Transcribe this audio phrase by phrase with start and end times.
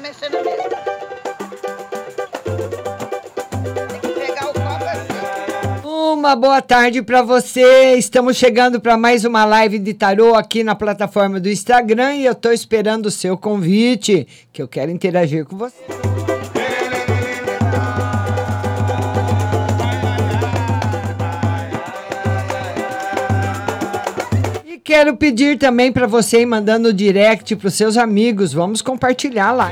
[0.00, 0.62] Mexer na mesa.
[3.90, 5.88] Tem que pegar o copo assim.
[6.12, 7.94] Uma boa tarde para você.
[7.94, 12.32] Estamos chegando para mais uma live de tarô aqui na plataforma do Instagram e eu
[12.32, 15.82] estou esperando o seu convite, que eu quero interagir com você.
[24.88, 28.54] Quero pedir também para você ir mandando direct para os seus amigos.
[28.54, 29.70] Vamos compartilhar lá.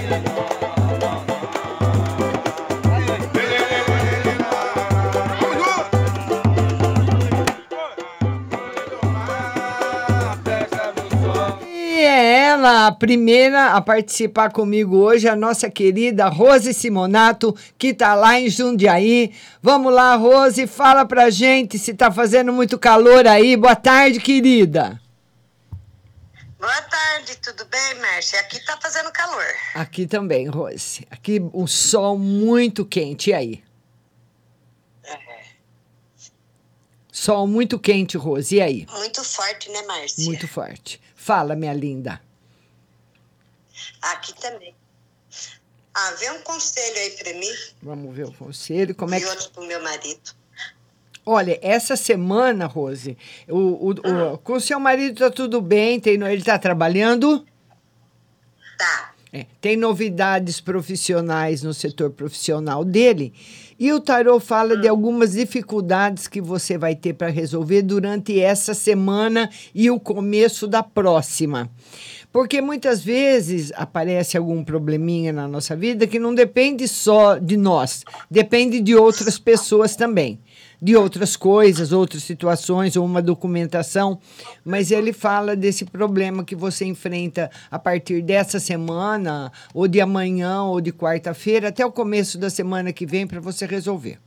[11.65, 17.87] E é ela, a primeira a participar comigo hoje, a nossa querida Rose Simonato, que
[17.87, 19.33] está lá em Jundiaí.
[19.63, 23.57] Vamos lá, Rose, fala pra gente se tá fazendo muito calor aí.
[23.57, 25.01] Boa tarde, querida.
[26.59, 28.41] Boa tarde, tudo bem, Márcia?
[28.41, 29.45] Aqui tá fazendo calor.
[29.75, 31.07] Aqui também, Rose.
[31.11, 33.31] Aqui um sol muito quente.
[33.31, 33.65] E aí?
[37.13, 38.55] Sol muito quente, Rose.
[38.57, 38.87] E aí?
[38.91, 40.25] Muito forte, né, Márcia?
[40.25, 41.01] Muito forte.
[41.15, 42.21] Fala, minha linda.
[44.03, 44.75] Aqui também.
[45.95, 48.95] Ah, vê um conselho aí pra mim Vamos ver o conselho.
[48.95, 49.27] Como é e que.
[49.27, 50.35] outro pro meu marido.
[51.29, 53.17] Olha, essa semana, Rose,
[53.49, 55.99] o, o, o- com o seu marido tá tudo bem?
[55.99, 57.45] Tem, ele tá trabalhando?
[58.79, 59.13] Tá.
[59.33, 63.35] É, tem novidades profissionais no setor profissional dele.
[63.79, 68.73] E o tarô fala de algumas dificuldades que você vai ter para resolver durante essa
[68.73, 71.69] semana e o começo da próxima.
[72.33, 78.05] Porque muitas vezes aparece algum probleminha na nossa vida que não depende só de nós,
[78.31, 80.39] depende de outras pessoas também,
[80.81, 84.19] de outras coisas, outras situações ou uma documentação.
[84.65, 90.63] Mas ele fala desse problema que você enfrenta a partir dessa semana, ou de amanhã,
[90.65, 94.19] ou de quarta-feira, até o começo da semana que vem para você resolver.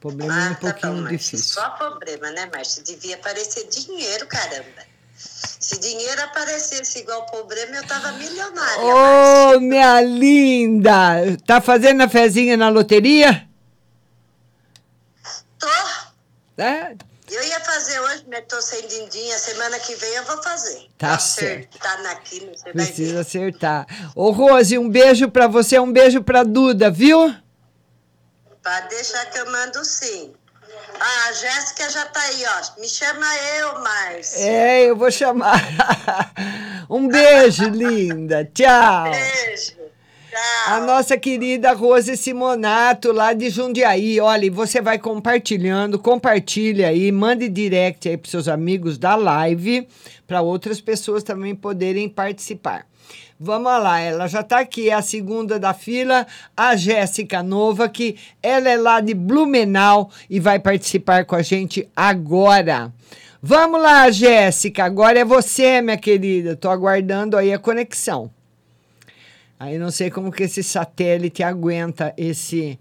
[0.00, 1.16] Problema um Ah, tá pouquinho bom, Márcia.
[1.18, 1.54] difícil.
[1.62, 2.82] Só problema, né, Márcia?
[2.82, 4.94] Devia aparecer dinheiro, caramba.
[5.16, 9.56] Se dinheiro aparecesse igual problema, eu tava milionária.
[9.56, 11.36] Ô, minha linda!
[11.46, 13.48] Tá fazendo a fezinha na loteria?
[15.64, 16.62] Tô.
[16.62, 16.94] É?
[17.30, 19.38] Eu ia fazer hoje, mas tô sem dindinha.
[19.38, 20.86] Semana que vem eu vou fazer.
[20.98, 21.78] Tá certo.
[21.78, 21.98] acertar
[22.54, 22.72] você ver.
[22.72, 23.86] Precisa acertar.
[24.14, 27.34] Ô, Rose, um beijo pra você, um beijo pra Duda, viu?
[28.62, 30.34] Pode deixar que eu mando sim.
[31.00, 32.80] Ah, a Jéssica já tá aí, ó.
[32.80, 33.26] Me chama
[33.58, 34.46] eu, Márcia.
[34.46, 35.60] É, eu vou chamar.
[36.88, 38.44] um beijo, linda.
[38.44, 39.10] Tchau.
[39.10, 39.83] Beijo.
[40.66, 44.18] A nossa querida Rose Simonato, lá de Jundiaí.
[44.18, 49.86] Olha, você vai compartilhando, compartilha aí, mande direct aí para seus amigos da live,
[50.26, 52.84] para outras pessoas também poderem participar.
[53.38, 56.26] Vamos lá, ela já está aqui, é a segunda da fila,
[56.56, 61.88] a Jéssica Nova, que ela é lá de Blumenau e vai participar com a gente
[61.94, 62.92] agora.
[63.42, 66.56] Vamos lá, Jéssica, agora é você, minha querida.
[66.56, 68.30] Tô aguardando aí a conexão.
[69.64, 72.78] Aí não sei como que esse satélite aguenta esse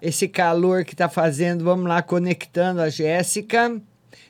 [0.00, 1.62] esse calor que tá fazendo.
[1.62, 3.78] Vamos lá conectando a Jéssica.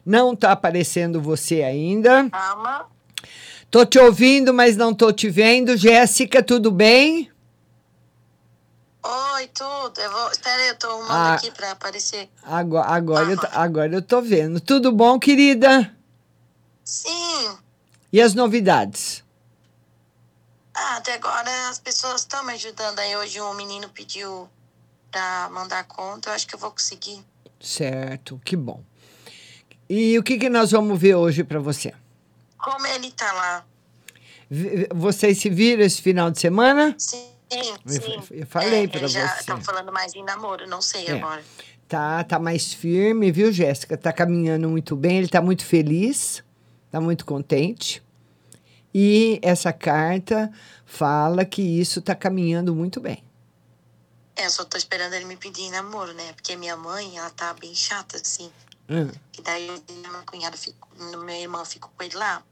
[0.05, 2.29] Não tá aparecendo você ainda.
[2.29, 2.87] Calma.
[3.71, 5.77] Tô te ouvindo, mas não tô te vendo.
[5.77, 7.31] Jéssica, tudo bem?
[9.05, 10.01] Oi, tudo.
[10.01, 10.31] Eu vou...
[10.33, 11.35] Espera aí, eu tô arrumando Ah.
[11.35, 12.29] aqui pra aparecer.
[12.43, 14.61] Agora, agora, eu, agora eu tô vendo.
[14.61, 15.95] Tudo bom, querida?
[16.85, 17.57] Sim.
[18.13, 19.22] E as novidades?
[20.85, 22.99] Ah, até agora as pessoas estão me ajudando.
[22.99, 24.49] Aí hoje um menino pediu
[25.11, 26.31] pra mandar conta.
[26.31, 27.25] Eu acho que eu vou conseguir.
[27.61, 28.83] Certo, que bom.
[29.89, 31.95] E o que, que nós vamos ver hoje para você?
[32.59, 33.65] Como ele tá lá?
[34.95, 36.95] Vocês se viram esse final de semana?
[36.99, 37.29] Sim,
[37.87, 38.23] sim.
[38.31, 39.45] eu falei é, já você.
[39.45, 41.13] tá falando mais em namoro, não sei É.
[41.13, 41.43] agora.
[41.89, 43.97] Tá, tá mais firme, viu, Jéssica?
[43.97, 46.43] Tá caminhando muito bem, ele tá muito feliz,
[46.91, 48.03] tá muito contente.
[48.95, 50.53] E essa carta
[50.85, 53.23] fala que isso tá caminhando muito bem.
[54.37, 56.33] É, eu só tô esperando ele me pedir namoro, né?
[56.33, 58.51] Porque minha mãe, ela tá bem chata, assim.
[58.89, 60.89] Hum, E daí minha cunhada ficou,
[61.25, 62.43] minha irmã ficou com ele lá.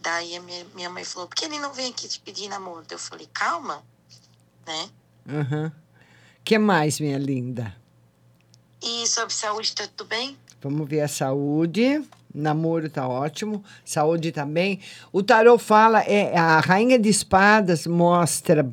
[0.00, 2.84] Daí a minha, minha mãe falou, por que ele não vem aqui te pedir namoro?
[2.88, 3.82] Eu falei, calma,
[4.66, 4.90] né?
[5.28, 5.72] aham.
[6.44, 7.74] que mais, minha linda?
[8.82, 10.38] E sobre saúde, tá tudo bem?
[10.62, 12.04] Vamos ver a saúde.
[12.36, 13.64] Namoro tá ótimo.
[13.84, 14.78] Saúde também.
[15.10, 18.68] O tarot fala, é, a rainha de espadas mostra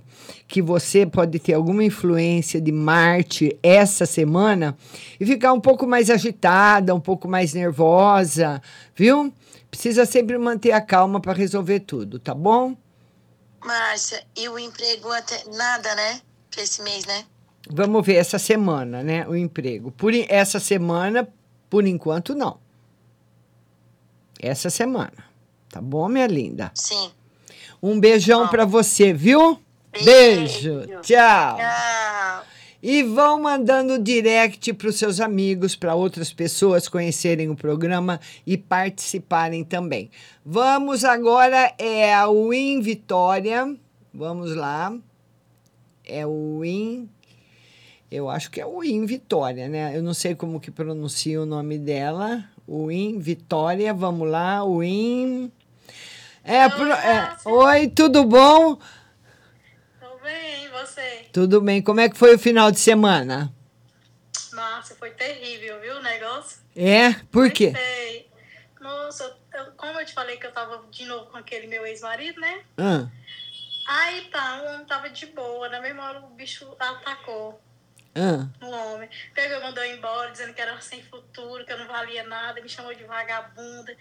[0.47, 4.77] que você pode ter alguma influência de Marte essa semana
[5.19, 8.61] e ficar um pouco mais agitada, um pouco mais nervosa,
[8.95, 9.33] viu?
[9.71, 12.75] Precisa sempre manter a calma para resolver tudo, tá bom?
[13.65, 16.21] Márcia, e o emprego até nada, né?
[16.57, 17.25] Esse mês, né?
[17.69, 19.27] Vamos ver essa semana, né?
[19.27, 19.89] O emprego.
[19.91, 21.27] Por essa semana,
[21.69, 22.59] por enquanto, não.
[24.43, 25.13] Essa semana.
[25.69, 26.69] Tá bom, minha linda?
[26.75, 27.11] Sim.
[27.81, 29.57] Um beijão pra você, viu?
[30.03, 30.81] Beijo.
[31.01, 31.01] Tchau.
[31.01, 32.45] Tchau.
[32.81, 38.57] E vão mandando direct para os seus amigos, para outras pessoas conhecerem o programa e
[38.57, 40.11] participarem também.
[40.45, 43.73] Vamos agora, é a Win Vitória.
[44.13, 44.93] Vamos lá.
[46.03, 47.09] É o Win.
[48.11, 49.97] Eu acho que é o Win Vitória, né?
[49.97, 52.43] Eu não sei como que pronuncia o nome dela.
[52.67, 54.63] Win Vitória, vamos lá.
[54.65, 55.51] Win.
[56.43, 58.75] É, pro- é, Oi, tudo bom?
[59.99, 61.25] Tudo bem, e você?
[61.31, 61.81] Tudo bem.
[61.81, 63.53] Como é que foi o final de semana?
[64.53, 66.59] Nossa, foi terrível, viu, o negócio?
[66.75, 67.13] É?
[67.31, 67.73] Por quê?
[68.79, 72.39] Nossa, eu- como eu te falei que eu tava de novo com aquele meu ex-marido,
[72.39, 72.61] né?
[72.77, 73.07] Ah,
[73.85, 77.59] Aí tá, o homem tava de boa, na mesma hora o bicho atacou
[78.15, 78.47] ah.
[78.65, 79.09] o homem.
[79.33, 82.69] Pegou e mandou embora, dizendo que era sem futuro, que eu não valia nada, me
[82.69, 83.95] chamou de vagabunda.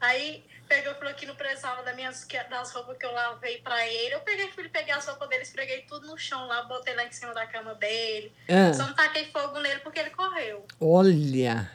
[0.00, 3.86] Aí pegou e falou que não precisava das, minhas, das roupas que eu lavei pra
[3.86, 4.14] ele.
[4.14, 7.12] Eu peguei, fui pegar as roupas dele, esfreguei tudo no chão lá, botei lá em
[7.12, 8.32] cima da cama dele.
[8.48, 8.72] Ah.
[8.72, 10.66] Só não taquei fogo nele porque ele correu.
[10.80, 11.70] Olha.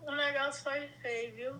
[0.00, 1.56] O negócio foi feio, viu?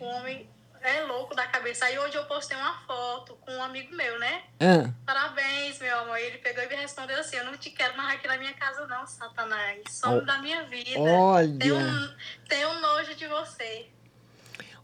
[0.00, 0.48] O homem
[0.82, 1.84] é louco da cabeça.
[1.84, 4.42] Aí hoje eu postei uma foto com um amigo meu, né?
[4.60, 4.90] Ah.
[5.06, 6.16] Parabéns, meu amor.
[6.18, 8.86] Ele pegou e me respondeu assim: Eu não te quero mais aqui na minha casa,
[8.86, 9.80] não, Satanás.
[9.90, 10.24] Some Oh.
[10.24, 10.98] da minha vida.
[11.00, 11.58] Olha.
[11.58, 12.08] Tenho, um-
[12.48, 13.86] tenho nojo de você.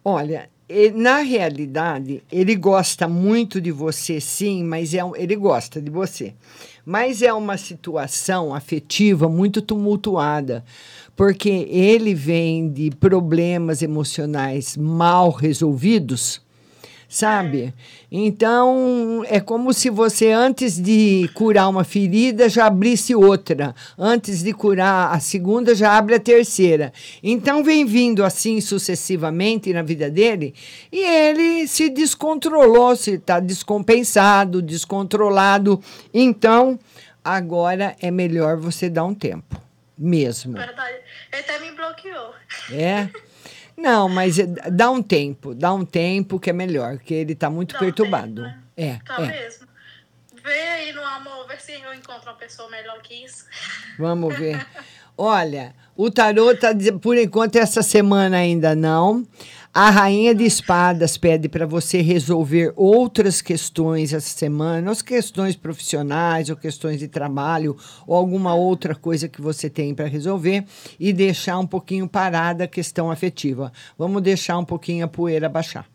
[0.04, 5.80] Olha, e- na realidade, ele gosta muito de você, sim, mas é um- ele gosta
[5.80, 6.34] de você.
[6.84, 10.62] Mas é uma situação afetiva muito tumultuada,
[11.16, 16.40] porque ele vem de problemas emocionais mal resolvidos,
[17.08, 17.72] sabe?
[18.10, 23.74] Então, é como se você, antes de curar uma ferida, já abrisse outra.
[23.96, 26.92] Antes de curar a segunda, já abre a terceira.
[27.22, 30.54] Então, vem vindo assim sucessivamente na vida dele,
[30.90, 35.80] e ele se descontrolou, se está descompensado, descontrolado.
[36.12, 36.78] Então,
[37.24, 39.60] agora é melhor você dar um tempo,
[39.96, 40.54] mesmo.
[40.54, 40.98] Verdade.
[41.32, 42.34] Ele até me bloqueou.
[42.72, 43.08] É?
[43.76, 47.50] Não, mas é- dá um tempo, dá um tempo que é melhor, porque ele está
[47.50, 48.44] muito Dá um perturbado.
[48.76, 49.26] É, Tá é.
[49.26, 49.66] mesmo?
[50.42, 53.46] Vê aí no amor, vê se eu encontro uma pessoa melhor que isso.
[53.98, 54.64] Vamos ver.
[55.16, 59.26] Olha, o tarô dizendo, por enquanto, essa semana ainda não.
[59.76, 66.48] A Rainha de Espadas pede para você resolver outras questões essa semana, as questões profissionais,
[66.48, 70.64] ou questões de trabalho, ou alguma outra coisa que você tem para resolver,
[70.96, 73.72] e deixar um pouquinho parada a questão afetiva.
[73.98, 75.86] Vamos deixar um pouquinho a poeira baixar.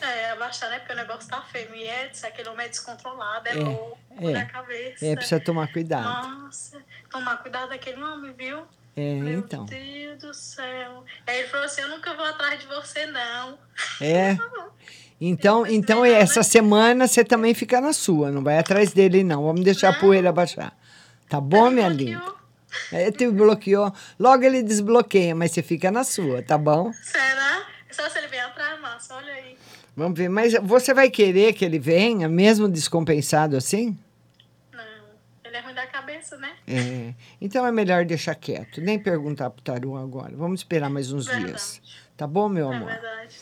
[0.00, 0.80] É, abaixar, né?
[0.80, 1.72] Porque o negócio tá feio.
[1.76, 4.32] E é, diz, aquele homem é descontrolado, é, É, louco é.
[4.32, 5.06] da cabeça.
[5.06, 6.02] É, precisa tomar cuidado.
[6.02, 8.64] Nossa, tomar cuidado daquele homem, viu?
[8.98, 9.64] É, Meu então.
[9.64, 11.04] Deus do céu.
[11.24, 13.58] Aí ele falou assim: Eu nunca vou atrás de você, não.
[14.00, 14.36] É.
[15.20, 19.42] Então, então essa semana você também fica na sua, não vai atrás dele não.
[19.42, 20.72] Vamos deixar a poeira baixar.
[21.28, 22.22] Tá bom, minha linda?
[22.92, 23.92] É, te bloqueou.
[24.16, 26.92] Logo ele desbloqueia, mas você fica na sua, tá bom?
[26.92, 27.66] Será?
[27.90, 29.56] Só se ele vier atrás, massa, olha aí.
[29.96, 30.28] Vamos ver.
[30.28, 33.98] Mas você vai querer que ele venha, mesmo descompensado assim?
[35.44, 36.50] Ele é ruim da cabeça, né?
[36.66, 37.14] É.
[37.40, 40.34] Então é melhor deixar quieto, nem perguntar pro Taru agora.
[40.36, 41.46] Vamos esperar mais uns Verdade.
[41.46, 41.80] dias.
[42.16, 42.88] Tá bom, meu É amor?
[42.90, 43.36] verdade.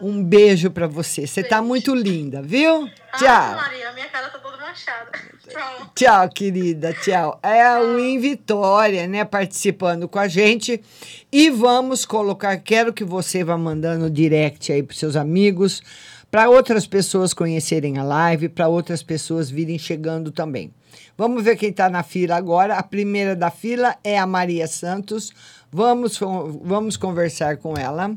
[0.00, 1.26] Um beijo pra você.
[1.26, 2.88] Você tá muito linda, viu?
[3.12, 3.54] Ah, Tchau.
[3.56, 5.10] Maria, minha cara tá toda manchada.
[5.46, 5.92] Tchau.
[5.94, 6.94] Tchau, querida.
[6.94, 7.38] Tchau.
[7.42, 9.22] É a Win Vitória, né?
[9.22, 10.82] Participando com a gente.
[11.30, 12.56] E vamos colocar.
[12.56, 15.82] Quero que você vá mandando direct aí pros seus amigos,
[16.30, 20.72] para outras pessoas conhecerem a live, para outras pessoas virem chegando também.
[21.16, 22.76] Vamos ver quem está na fila agora.
[22.76, 25.32] A primeira da fila é a Maria Santos.
[25.70, 26.18] Vamos,
[26.62, 28.16] vamos conversar com ela.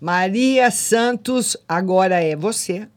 [0.00, 2.88] Maria Santos, agora é você.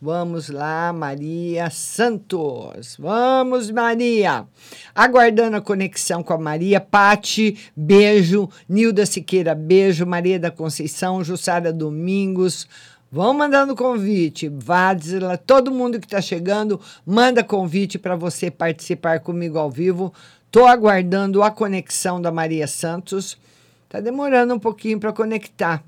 [0.00, 2.94] Vamos lá, Maria Santos.
[2.98, 4.46] Vamos, Maria.
[4.94, 6.78] Aguardando a conexão com a Maria.
[6.78, 8.50] Pati, beijo.
[8.68, 10.04] Nilda Siqueira, beijo.
[10.04, 12.68] Maria da Conceição, Jussara Domingos.
[13.14, 14.48] Vão mandando convite.
[14.48, 20.12] Vadzila, todo mundo que está chegando, manda convite para você participar comigo ao vivo.
[20.46, 23.38] Estou aguardando a conexão da Maria Santos.
[23.84, 25.84] Está demorando um pouquinho para conectar.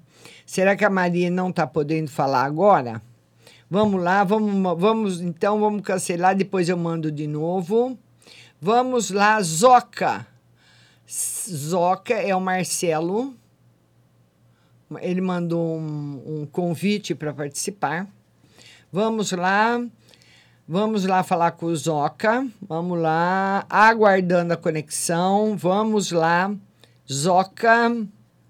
[0.47, 3.03] Será que a Maria não está podendo falar agora?
[3.69, 7.99] Vamos lá, vamos, vamos então, vamos cancelar, depois eu mando de novo.
[8.63, 10.25] Vamos lá, Zoca.
[11.11, 13.35] Zoca é o Marcelo.
[15.01, 18.07] Ele mandou um, um convite para participar.
[18.93, 19.85] Vamos lá.
[20.69, 22.47] Vamos lá falar com o Zoca.
[22.61, 23.67] Vamos lá.
[23.69, 25.57] Aguardando a conexão.
[25.57, 26.55] Vamos lá.
[27.11, 27.91] Zoca.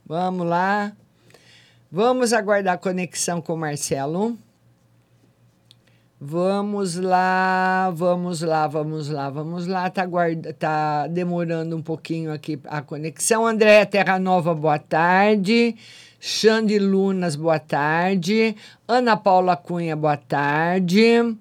[0.04, 0.92] Vamos lá.
[1.90, 4.36] Vamos aguardar a conexão com o Marcelo.
[6.18, 9.90] Vamos lá, vamos lá, vamos lá, vamos lá.
[9.90, 13.46] Tá, guarda, tá demorando um pouquinho aqui a conexão.
[13.46, 15.76] Andréia Terra Nova, boa tarde.
[16.28, 18.56] Xande Lunas, boa tarde.
[18.88, 21.36] Ana Paula Cunha, boa tarde.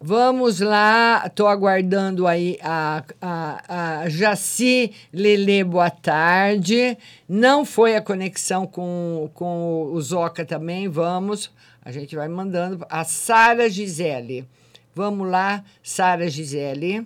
[0.00, 6.96] Vamos lá, estou aguardando aí a, a, a Jaci Lele, boa tarde.
[7.28, 11.50] Não foi a conexão com, com o Zoca também, vamos.
[11.84, 12.86] A gente vai mandando.
[12.88, 14.46] A Sara Gisele.
[14.94, 17.04] Vamos lá, Sara Gisele.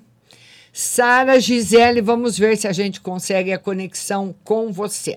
[0.71, 5.17] Sara Gisele, vamos ver se a gente consegue a conexão com você.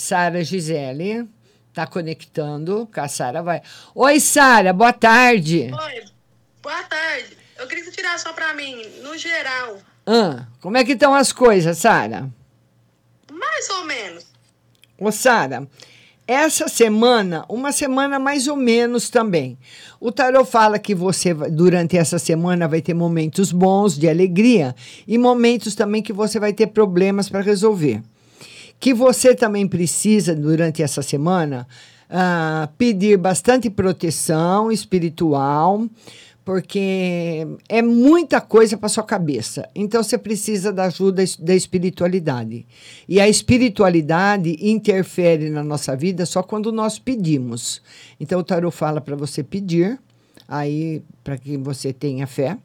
[0.00, 1.28] Sara Gisele,
[1.74, 3.60] tá conectando, a Sara vai.
[3.94, 5.70] Oi, Sara, boa tarde.
[5.70, 6.04] Oi,
[6.62, 7.36] boa tarde.
[7.58, 9.76] Eu queria que você tirasse só para mim, no geral.
[10.06, 12.30] Ah, como é que estão as coisas, Sara?
[13.30, 14.26] Mais ou menos.
[14.98, 15.68] Ô, Sara,
[16.26, 19.58] essa semana, uma semana mais ou menos também.
[20.00, 24.74] O tarot fala que você, durante essa semana, vai ter momentos bons, de alegria,
[25.06, 28.02] e momentos também que você vai ter problemas para resolver.
[28.80, 31.68] Que você também precisa, durante essa semana,
[32.10, 35.86] uh, pedir bastante proteção espiritual,
[36.44, 39.68] porque é muita coisa para sua cabeça.
[39.74, 42.66] Então você precisa da ajuda da espiritualidade.
[43.08, 47.80] E a espiritualidade interfere na nossa vida só quando nós pedimos.
[48.18, 49.98] Então o tarot fala para você pedir,
[50.48, 52.56] aí para que você tenha fé,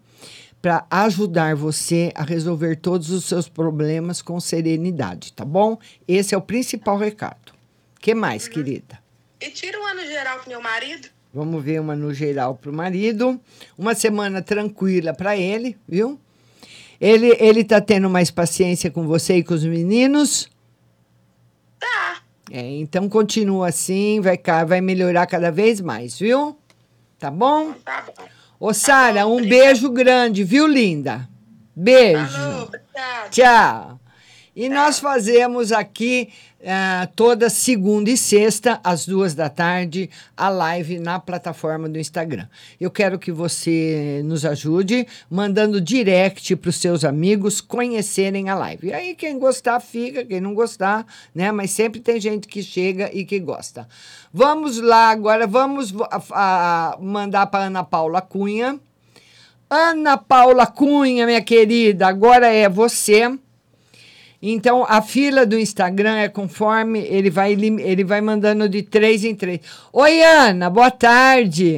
[0.65, 5.77] para ajudar você a resolver todos os seus problemas com serenidade, tá bom?
[6.07, 7.53] Esse é o principal recado.
[7.99, 8.53] Que mais, uhum.
[8.53, 8.99] querida?
[9.39, 11.07] E tira um ano geral pro meu marido.
[11.31, 13.39] Vamos ver uma no geral para o marido.
[13.77, 16.19] Uma semana tranquila para ele, viu?
[16.99, 20.49] Ele, ele tá tendo mais paciência com você e com os meninos?
[21.79, 22.23] Tá.
[22.49, 26.57] É, então continua assim, vai, vai melhorar cada vez mais, viu?
[27.19, 27.73] Tá bom?
[27.85, 28.34] Tá bom.
[28.59, 31.27] Ô, Sara, um beijo grande, viu, linda?
[31.75, 32.27] Beijo.
[32.27, 32.71] Falou,
[33.29, 33.99] Tchau.
[34.55, 36.29] E nós fazemos aqui
[36.65, 42.47] uh, toda segunda e sexta, às duas da tarde, a live na plataforma do Instagram.
[42.81, 48.87] Eu quero que você nos ajude mandando direct para os seus amigos conhecerem a live.
[48.87, 51.51] E aí, quem gostar, fica, quem não gostar, né?
[51.51, 53.87] Mas sempre tem gente que chega e que gosta.
[54.33, 58.79] Vamos lá agora, vamos a, a mandar para Ana Paula Cunha.
[59.69, 63.37] Ana Paula Cunha, minha querida, agora é você.
[64.41, 69.35] Então, a fila do Instagram é conforme ele vai, ele vai mandando de três em
[69.35, 69.61] três.
[69.91, 71.77] Oi, Ana, boa tarde.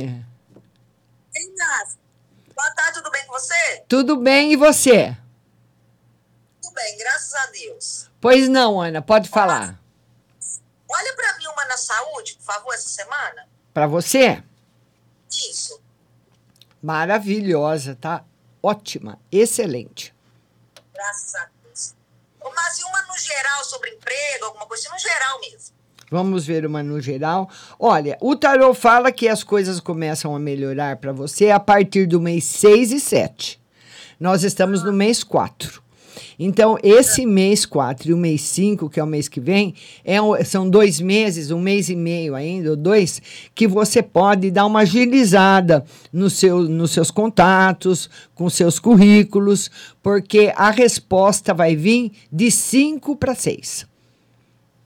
[1.35, 1.99] Inácio,
[2.55, 3.83] boa tarde, tudo bem com você?
[3.87, 5.15] Tudo bem, e você?
[6.61, 8.09] Tudo bem, graças a Deus.
[8.19, 9.79] Pois não, Ana, pode falar.
[10.89, 13.47] Olha para mim uma na saúde, por favor, essa semana.
[13.73, 14.43] Para você?
[15.29, 15.79] Isso.
[16.81, 18.23] Maravilhosa, tá?
[18.63, 20.15] Ótima, excelente.
[20.93, 21.56] Graças a Deus.
[22.55, 25.77] Mas e uma no geral sobre emprego, alguma coisa assim, no geral mesmo.
[26.09, 27.49] Vamos ver uma no geral.
[27.77, 32.21] Olha, o tarot fala que as coisas começam a melhorar para você a partir do
[32.21, 33.59] mês 6 e 7.
[34.19, 35.83] Nós estamos no mês 4.
[36.39, 39.73] Então, esse mês 4 e o mês 5, que é o mês que vem,
[40.05, 43.21] é, são dois meses, um mês e meio ainda, ou dois,
[43.55, 49.71] que você pode dar uma agilizada no seu, nos seus contatos, com seus currículos,
[50.03, 53.87] porque a resposta vai vir de 5 para 6.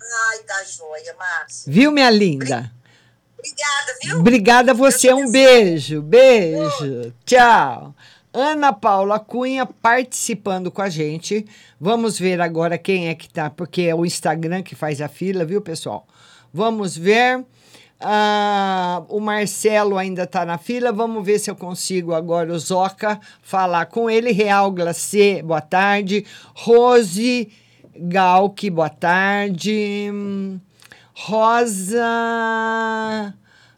[0.01, 1.71] Ai, tá joia, Márcia.
[1.71, 2.71] Viu, minha linda?
[3.37, 4.19] Obrigada, viu?
[4.19, 7.95] Obrigada a você, um beijo, beijo, tchau.
[8.33, 11.45] Ana Paula Cunha participando com a gente.
[11.79, 15.43] Vamos ver agora quem é que tá, porque é o Instagram que faz a fila,
[15.43, 16.07] viu, pessoal?
[16.53, 17.43] Vamos ver.
[17.99, 20.93] Ah, o Marcelo ainda está na fila.
[20.93, 24.31] Vamos ver se eu consigo agora o Zoca falar com ele.
[24.31, 26.25] Real Glacê, boa tarde.
[26.55, 27.49] Rose
[27.95, 30.09] Galque, boa tarde.
[30.11, 30.57] Hum,
[31.13, 32.01] Rosa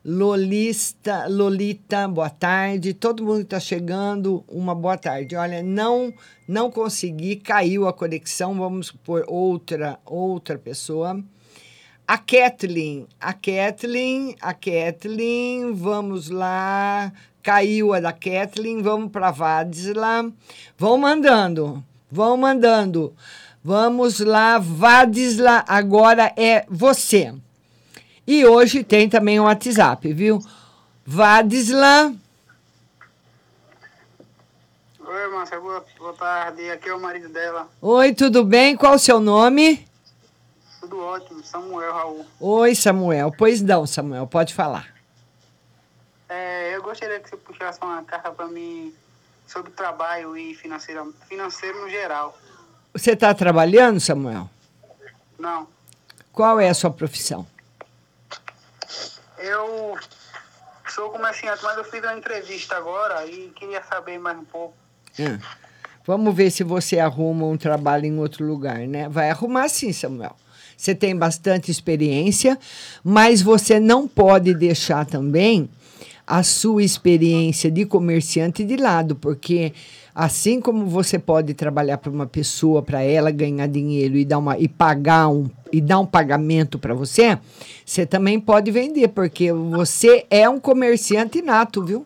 [0.05, 2.93] Lolista, Lolita, boa tarde.
[2.93, 5.33] Todo mundo está chegando, uma boa tarde.
[5.33, 6.13] Olha, não
[6.45, 8.53] não consegui, caiu a conexão.
[8.53, 11.23] Vamos por outra outra pessoa.
[12.05, 17.13] A Kathleen, a Kathleen, a Kathleen, vamos lá.
[17.41, 20.29] Caiu a da Kathleen, vamos para Vadisla.
[20.77, 23.13] Vão mandando, vão mandando.
[23.63, 27.33] Vamos lá, Vadisla, agora é você.
[28.25, 30.39] E hoje tem também o WhatsApp, viu?
[31.05, 32.13] Vadisla,
[35.05, 36.69] Oi, Márcia, boa, boa tarde.
[36.71, 37.67] Aqui é o marido dela.
[37.81, 38.75] oi, tudo bem?
[38.75, 39.85] Qual o seu nome?
[40.79, 42.25] Tudo ótimo, Samuel Raul.
[42.39, 43.31] Oi, Samuel.
[43.37, 44.93] Pois não, Samuel, pode falar.
[46.29, 48.93] É, eu gostaria que você puxasse uma carta para mim
[49.45, 52.37] sobre trabalho e financeiro, financeiro no geral.
[52.93, 54.49] Você está trabalhando, Samuel?
[55.37, 55.67] Não,
[56.31, 57.45] Qual é a sua profissão?
[59.43, 59.97] Eu
[60.89, 64.73] sou comerciante, mas eu fiz uma entrevista agora e queria saber mais um pouco.
[65.19, 65.37] Ah,
[66.05, 69.07] Vamos ver se você arruma um trabalho em outro lugar, né?
[69.07, 70.35] Vai arrumar sim, Samuel.
[70.75, 72.59] Você tem bastante experiência,
[73.03, 75.69] mas você não pode deixar também
[76.25, 79.73] a sua experiência de comerciante de lado, porque
[80.15, 84.57] assim como você pode trabalhar para uma pessoa, para ela ganhar dinheiro e dar uma
[84.57, 87.37] e pagar um e dar um pagamento para você,
[87.85, 92.05] você também pode vender, porque você é um comerciante nato, viu?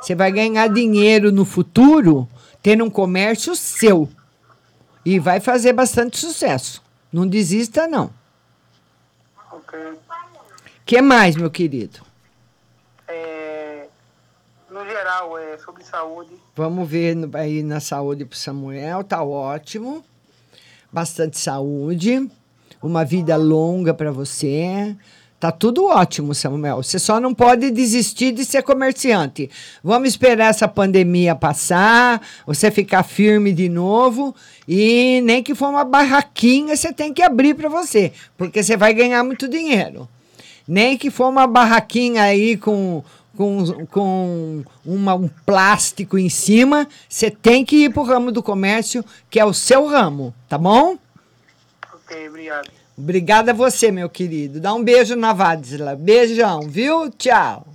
[0.00, 2.28] Você vai ganhar dinheiro no futuro
[2.62, 4.08] tendo um comércio seu.
[5.04, 6.82] E vai fazer bastante sucesso.
[7.12, 8.10] Não desista, não.
[9.52, 9.78] Ok.
[10.84, 12.00] que mais, meu querido?
[14.74, 16.32] No geral, é sobre saúde.
[16.56, 19.04] Vamos ver aí na saúde pro Samuel.
[19.04, 20.04] Tá ótimo.
[20.92, 22.28] Bastante saúde.
[22.82, 24.96] Uma vida longa para você.
[25.38, 26.82] Tá tudo ótimo, Samuel.
[26.82, 29.48] Você só não pode desistir de ser comerciante.
[29.80, 34.34] Vamos esperar essa pandemia passar, você ficar firme de novo
[34.66, 38.92] e nem que for uma barraquinha você tem que abrir para você, porque você vai
[38.92, 40.08] ganhar muito dinheiro.
[40.66, 43.04] Nem que for uma barraquinha aí com,
[43.36, 48.42] com, com uma, um plástico em cima, você tem que ir para o ramo do
[48.42, 50.96] comércio, que é o seu ramo, tá bom?
[51.92, 52.70] Ok, obrigado.
[52.96, 54.60] Obrigada a você, meu querido.
[54.60, 55.96] Dá um beijo na Vadisla.
[55.96, 57.10] Beijão, viu?
[57.10, 57.66] Tchau.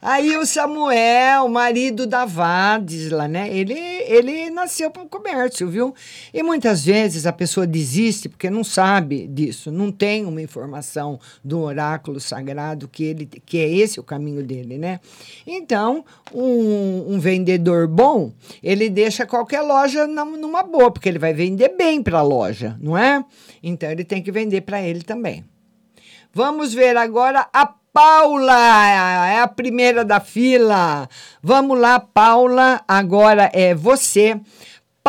[0.00, 3.48] Aí o Samuel, marido da Vadisla, né?
[3.52, 5.92] Ele, ele nasceu para o comércio, viu?
[6.32, 11.58] E muitas vezes a pessoa desiste porque não sabe disso, não tem uma informação do
[11.60, 15.00] oráculo sagrado que, ele, que é esse o caminho dele, né?
[15.44, 18.32] Então, um, um vendedor bom,
[18.62, 22.76] ele deixa qualquer loja num- numa boa, porque ele vai vender bem para a loja,
[22.80, 23.24] não é?
[23.60, 25.44] Então, ele tem que vender para ele também.
[26.34, 31.08] Vamos ver agora a Paula, é a primeira da fila.
[31.42, 34.38] Vamos lá, Paula, agora é você.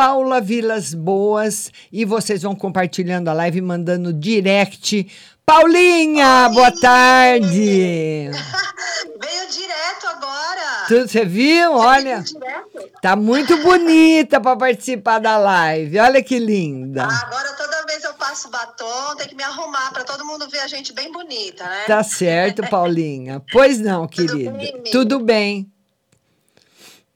[0.04, 5.06] Paula Vilas Boas, e vocês vão compartilhando a live, mandando direct.
[5.44, 8.30] Paulinha, boa tarde.
[9.20, 10.86] Veio direto agora.
[10.88, 11.74] Tu- Você viu?
[11.74, 12.90] Olha, Direto.
[13.02, 15.98] tá muito bonita para participar da live.
[15.98, 17.04] Olha que linda.
[17.04, 20.66] Agora toda vez eu passo batom, tem que me arrumar para todo mundo ver a
[20.66, 21.84] gente bem bonita, né?
[21.86, 23.42] Tá certo, Paulinha.
[23.52, 24.50] Pois não, querida.
[24.50, 24.90] bem, amiga?
[24.90, 25.70] Tudo bem.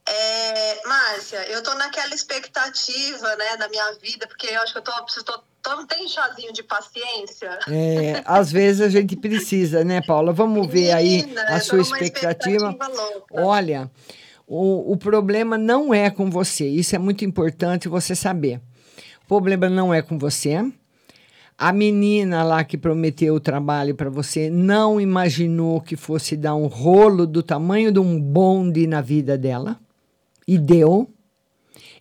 [0.07, 4.83] É, Márcia, eu tô naquela expectativa, né, da minha vida, porque eu acho que eu
[4.83, 7.59] tô, preciso, tô, tô- tem chazinho de paciência.
[7.69, 10.33] É, às vezes a gente precisa, né, Paula?
[10.33, 12.71] Vamos ver aí Menina, a sua expectativa.
[12.71, 13.25] expectativa.
[13.33, 13.91] Olha,
[14.47, 16.69] o, o problema não é com você.
[16.69, 18.61] Isso é muito importante você saber.
[19.25, 20.71] O problema não é com você.
[21.57, 26.67] A menina lá que prometeu o trabalho para você não imaginou que fosse dar um
[26.67, 29.79] rolo do tamanho de um bonde na vida dela.
[30.47, 31.09] E deu.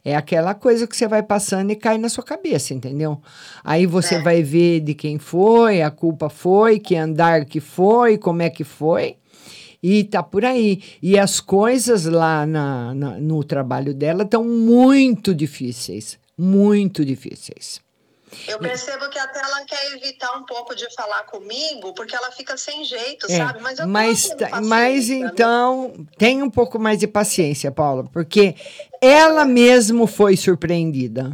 [0.06, 3.22] É aquela coisa que você vai passando e cai na sua cabeça, entendeu?
[3.64, 8.42] Aí você vai ver de quem foi, a culpa foi, que andar que foi, como
[8.42, 9.16] é que foi.
[9.82, 10.82] E tá por aí.
[11.02, 16.18] E as coisas lá na, na- no trabalho dela estão muito difíceis.
[16.38, 17.80] Muito difíceis.
[18.48, 22.58] Eu percebo que até ela quer evitar um pouco de falar comigo, porque ela fica
[22.58, 23.62] sem jeito, É, sabe?
[23.62, 25.16] Mas eu mas, tendo tá- mas né?
[25.16, 28.56] então, tenha um pouco mais de paciência, Paula, porque
[29.00, 31.32] ela mesmo foi surpreendida.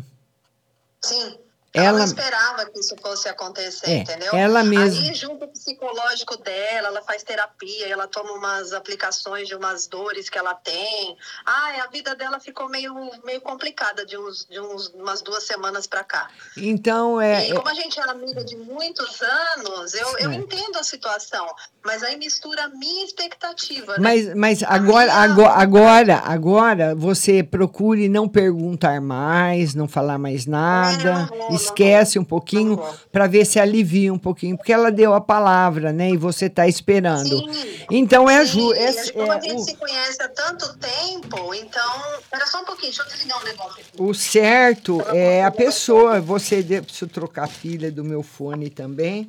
[1.01, 1.38] Sim.
[1.79, 4.33] Ela, Ela- não esperava que isso fosse acontecer, É, entendeu?
[4.33, 5.07] ela mesma.
[5.07, 9.87] Aí, junto com o psicológico dela, ela faz terapia, ela toma umas aplicações de umas
[9.87, 11.15] dores que ela tem.
[11.45, 15.87] Ah, a vida dela ficou meio, meio complicada de, uns, de uns, umas duas semanas
[15.87, 16.29] pra cá.
[16.57, 17.47] Então, é.
[17.47, 20.35] e é- como a gente é amiga de muitos anos, eu, eu É.
[20.35, 21.45] entendo a situação,
[21.85, 23.99] mas aí mistura a minha expectativa, né?
[23.99, 31.29] Mas, mas agora, agora, agora, agora, você procure não perguntar mais, não falar mais nada,
[31.69, 32.79] esquece um pouquinho
[33.11, 36.09] para ver se alivia um pouquinho, porque ela deu a palavra, né?
[36.11, 37.41] E você está esperando.
[37.89, 41.53] Então é, ju, é, gente- como a é gente o, se conhece há tanto tempo,
[41.53, 42.19] então.
[42.19, 43.89] Espera só um pouquinho, deixa eu desligar um negócio aqui.
[44.01, 46.19] o certo é a pessoa.
[46.19, 49.27] Você de- trocar a pilha do meu fone também.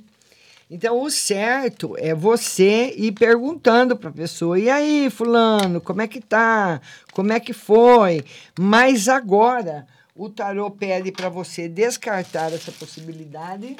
[0.72, 6.06] Então, o certo é você ir perguntando para a pessoa: e aí, Fulano, como é
[6.06, 6.80] que tá?
[7.12, 8.24] Como é que foi?
[8.58, 9.84] Mas agora,
[10.20, 13.74] o tarô pede para você descartar essa possibilidade.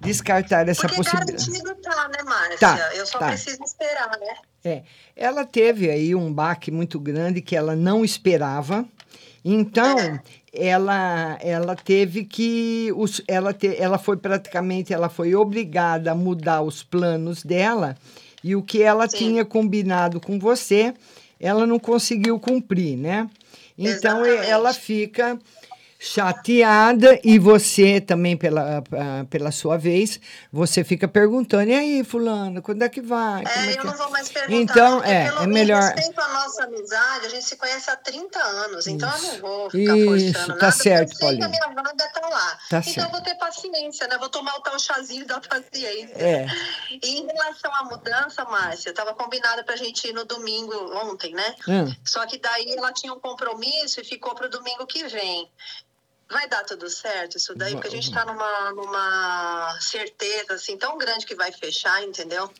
[0.00, 1.50] Descartar essa Porque possibilidade.
[1.50, 2.58] garantido tá, né, Márcia?
[2.58, 3.28] Tá, eu só tá.
[3.28, 4.34] preciso esperar, né?
[4.64, 4.82] É,
[5.14, 8.84] ela teve aí um baque muito grande que ela não esperava.
[9.44, 10.18] Então,
[10.52, 12.92] ela, ela teve que.
[12.96, 17.96] Os, ela, te, ela foi praticamente, ela foi obrigada a mudar os planos dela.
[18.42, 20.92] E o que ela tinha combinado com você,
[21.38, 23.30] ela não conseguiu cumprir, né?
[23.78, 25.38] Então, e- ela fica
[25.98, 28.82] chateada e você também pela,
[29.28, 30.20] pela sua vez
[30.52, 33.96] você fica perguntando e aí fulano quando é que vai Como É, que eu não
[33.96, 34.54] vou mais perguntar.
[34.62, 38.86] então é é melhor respeito à nossa amizade, a gente se conhece há 30 anos,
[38.86, 41.68] então eu não vou ficar Isso, tá nada, certo, porque eu sei que a minha
[41.74, 42.58] vaga tá lá.
[42.70, 43.06] Tá então certo.
[43.06, 44.18] eu vou ter paciência, né?
[44.18, 46.14] Vou tomar o tal chazinho da paciência.
[46.16, 46.46] É.
[47.02, 51.54] E em relação à mudança, Márcia, tava combinado pra gente ir no domingo ontem, né?
[51.68, 51.92] Hum.
[52.04, 55.48] Só que daí ela tinha um compromisso e ficou pro domingo que vem.
[56.30, 57.72] Vai dar tudo certo isso daí?
[57.72, 62.50] Porque a gente tá numa, numa certeza assim tão grande que vai fechar, entendeu?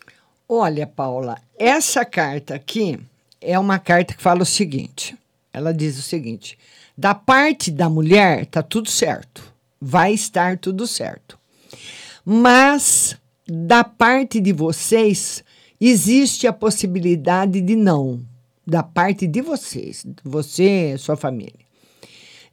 [0.48, 2.98] Olha, Paula, essa carta aqui
[3.40, 5.16] é uma carta que fala o seguinte:
[5.52, 6.58] ela diz o seguinte,
[6.96, 9.42] da parte da mulher tá tudo certo,
[9.78, 11.38] vai estar tudo certo,
[12.24, 15.44] mas da parte de vocês
[15.78, 18.24] existe a possibilidade de não,
[18.66, 21.67] da parte de vocês, você, sua família,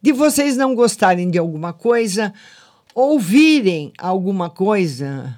[0.05, 2.31] de vocês não gostarem de alguma coisa,
[2.93, 5.35] ouvirem alguma coisa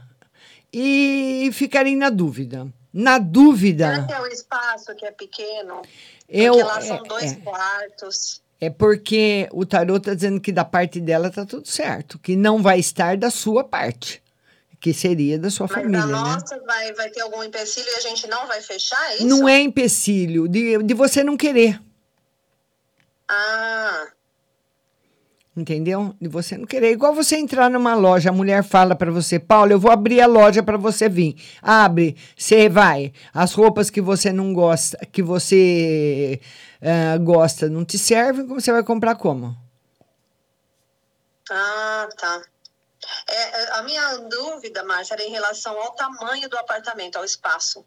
[0.74, 2.68] e ficarem na dúvida.
[2.94, 3.90] Na dúvida.
[3.94, 5.82] Será que é o espaço que é pequeno?
[6.28, 7.36] Eu- Porque lá são é- dois é.
[7.36, 8.42] quartos.
[8.60, 12.62] É porque o tarô está dizendo que da parte dela tá tudo certo, que não
[12.62, 14.22] vai estar da sua parte,
[14.82, 16.12] que seria da sua Mas família, a né?
[16.12, 19.28] nossa vai, vai ter algum empecilho e a gente não vai fechar, é isso?
[19.28, 21.80] Não é empecilho de, de você não querer,
[23.30, 24.08] Ah,
[25.58, 26.16] entendeu?
[26.22, 26.92] De você não querer.
[26.92, 30.28] Igual você entrar numa loja, a mulher fala para você, Paulo, eu vou abrir a
[30.28, 31.36] loja para você vir.
[31.62, 33.12] Abre, você vai.
[33.34, 36.40] As roupas que você não gosta, que você
[36.82, 39.56] ah, gosta, não te servem, você vai comprar como?
[41.50, 42.42] ah, tá.
[43.28, 47.86] É, é, a minha dúvida, Márcia, era em relação ao tamanho do apartamento, ao espaço.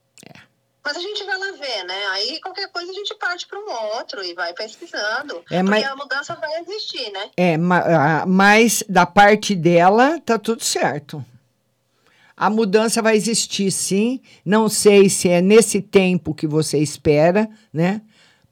[0.82, 2.06] Mas a gente vai lá ver, né?
[2.12, 5.36] Aí qualquer coisa a gente parte para um outro e vai pesquisando.
[5.50, 7.30] É, porque mas- a mudança vai existir, né?
[7.36, 11.24] É, ma- mas da parte dela tá tudo certo.
[12.36, 14.20] A mudança vai existir, sim.
[14.42, 18.00] Não sei se é nesse tempo que você espera, né?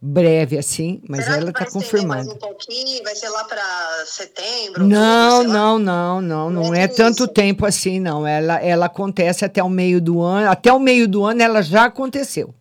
[0.00, 2.32] Breve assim, mas Será ela vai está estender mais confirmada.
[2.32, 3.02] um pouquinho?
[3.02, 4.86] Vai ser lá para setembro?
[4.86, 7.28] Não, outubro, não, não, não, não Não é é tanto isso.
[7.28, 8.24] tempo assim, não.
[8.24, 10.48] Ela, ela acontece até o meio do ano.
[10.50, 12.54] Até o meio do ano ela já aconteceu.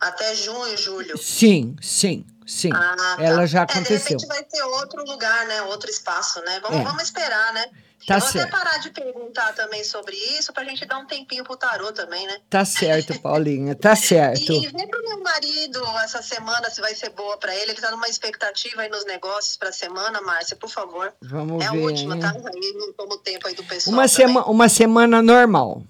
[0.00, 1.18] Até junho, julho.
[1.18, 2.70] Sim, sim, sim.
[2.72, 3.16] Ah, tá.
[3.24, 4.16] Ela já É, de aconteceu.
[4.18, 5.62] repente vai ter outro lugar, né?
[5.62, 6.60] Outro espaço, né?
[6.62, 6.84] Vamos, É.
[6.84, 7.66] vamos esperar, né?
[8.04, 8.48] Tá Eu vou certo.
[8.48, 12.26] até parar de perguntar também sobre isso pra gente dar um tempinho pro tarô também,
[12.26, 12.38] né?
[12.50, 14.52] Tá certo, Paulinha, tá certo.
[14.52, 15.01] E vê pro
[15.62, 17.72] marido essa semana se vai ser boa pra ele.
[17.72, 21.12] Ele tá numa expectativa aí nos negócios pra semana, Márcia, por favor.
[21.22, 22.20] Vamos é a ver, última, né?
[22.20, 22.30] tá?
[22.48, 23.94] Aí não toma o tempo aí do pessoal.
[23.94, 25.82] Uma, sema, uma semana normal.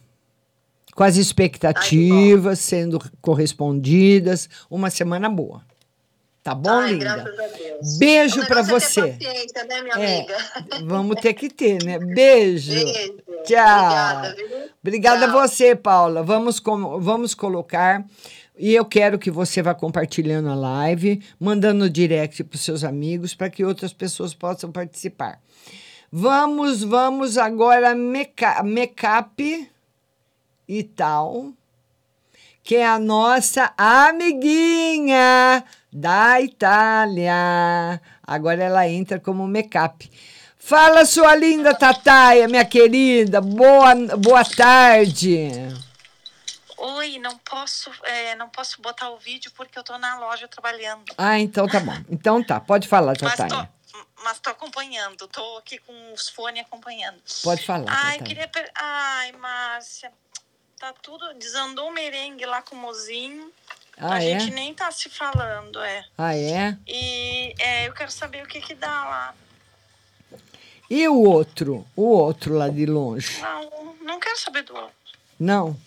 [0.95, 4.49] Com as expectativas sendo correspondidas.
[4.71, 5.63] Uma semana boa.
[6.45, 7.05] Tá bom, Ai, linda?
[7.05, 7.99] graças a Deus.
[7.99, 9.13] Beijo negócio é você.
[9.13, 10.83] ter paciência, né, É?
[10.85, 11.99] Vamos ter que ter, né?
[12.15, 12.73] Beijo.
[12.73, 13.15] Beijo.
[13.45, 13.55] Tchau.
[13.55, 14.71] Obrigada, viu?
[14.83, 15.39] Obrigada Tchau.
[15.39, 16.23] a você, Paula.
[16.25, 18.05] Vamos, com- vamos colocar.
[18.59, 23.35] E eu quero que você vá compartilhando a live, mandando direct para os seus amigos,
[23.35, 25.41] para que outras pessoas possam participar.
[26.11, 29.69] Vamos, vamos agora meca make
[30.69, 31.53] e tal,
[32.63, 38.01] que é a nossa amiguinha da Itália.
[38.23, 40.11] Agora ela entra como make-up.
[40.57, 43.41] Fala, sua linda Tataia, minha querida.
[43.41, 45.51] Boa, boa tarde.
[46.85, 51.05] Oi, não posso, é, não posso botar o vídeo porque eu tô na loja trabalhando.
[51.17, 51.95] Ah, então tá bom.
[52.11, 53.71] Então tá, pode falar, Mas tô, Tataia.
[54.25, 57.21] mas tô acompanhando, tô aqui com os fones acompanhando.
[57.45, 58.23] Pode falar, Ai, Tataia.
[58.25, 58.49] queria.
[58.49, 60.13] per- Ai, Márcia,
[60.77, 61.33] tá tudo.
[61.35, 63.53] Desandou o merengue lá com o mozinho.
[63.97, 64.41] Ah, a é?
[64.41, 66.05] gente nem tá se falando, é.
[66.19, 66.77] Ah, é?
[66.89, 69.35] E é, eu quero saber o que que dá lá.
[70.91, 71.87] E o outro?
[71.95, 73.41] O outro lá de longe?
[73.41, 74.97] Não, não quero saber do outro.
[75.39, 75.79] Não?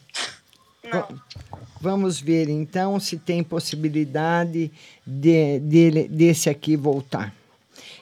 [1.79, 4.71] Vamos ver então se tem possibilidade
[5.05, 7.33] de, dele, desse aqui voltar.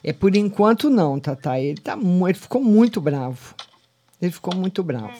[0.04, 1.60] É por enquanto não, Tata.
[1.60, 3.56] Ele, tá, ele ficou muito bravo.
[4.22, 5.18] Ele ficou muito bravo.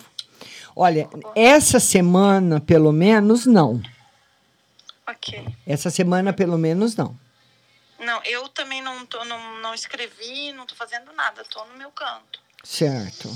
[0.76, 3.82] Olha, essa semana, pelo menos, não.
[5.08, 5.46] Ok.
[5.68, 7.18] Essa semana, pelo menos, não.
[8.00, 11.92] Não, eu também não, tô, não, não escrevi, não tô fazendo nada, tô no meu
[11.92, 12.42] canto.
[12.64, 13.30] Certo.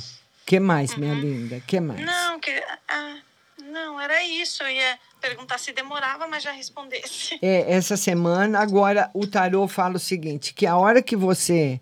[0.45, 1.59] que mais, minha linda?
[1.61, 2.01] que mais?
[2.01, 2.51] Não, que,
[2.87, 3.19] ah,
[3.67, 4.63] não, era isso.
[4.63, 7.37] Eu ia perguntar se demorava, mas já respondesse.
[7.41, 11.79] É, essa semana, agora o tarô fala o seguinte: que a hora que você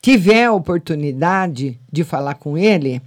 [0.00, 3.02] tiver a oportunidade de falar com ele,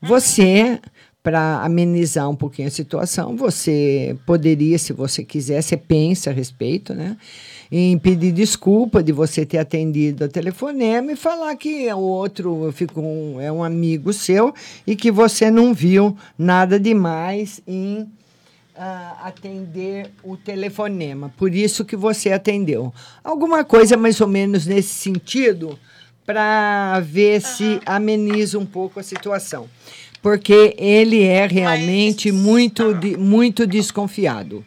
[0.00, 0.80] você,
[1.22, 6.92] para amenizar um pouquinho a situação, você poderia, se você quiser, você pensa a respeito,
[6.94, 7.16] né?
[7.76, 13.02] Em pedir desculpa de você ter atendido a telefonema e falar que o outro ficou
[13.04, 14.54] um- é um amigo seu
[14.86, 18.06] e que você não viu nada demais em
[18.76, 21.32] ah, atender o telefonema.
[21.36, 22.92] Por isso que você atendeu.
[23.24, 25.76] Alguma coisa mais ou menos nesse sentido
[26.24, 29.68] para ver se ameniza um pouco a situação.
[30.22, 34.64] Porque ele é realmente muito, de- muito desconfiado.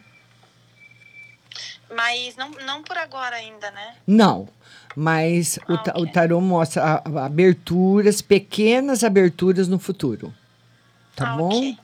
[1.98, 3.94] Mas não, não por agora ainda, né?
[4.06, 4.48] Não,
[4.94, 10.32] mas o, ta- o tarô mostra a- a- aberturas, pequenas aberturas no futuro.
[11.16, 11.74] Tá bom?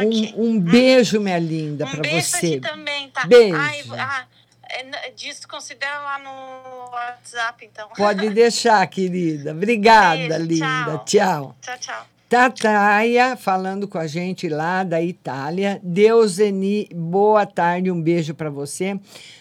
[0.00, 2.60] Um, um beijo, minha linda, para Um beijo pra você.
[2.60, 3.26] também, tá?
[3.26, 3.56] Beijo.
[3.56, 4.24] Ai, ah,
[4.70, 7.88] é, desconsidera lá no WhatsApp, então.
[7.96, 9.50] Pode deixar, querida.
[9.50, 10.98] Obrigada, Beijo, linda.
[11.04, 11.56] Tchau.
[11.60, 12.06] Tchau, tchau.
[12.32, 15.78] Tataia falando com a gente lá da Itália.
[15.82, 18.98] Deuseni, boa tarde, um beijo para você.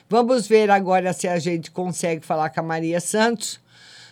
[0.09, 3.61] Vamos ver agora se a gente consegue falar com a Maria Santos.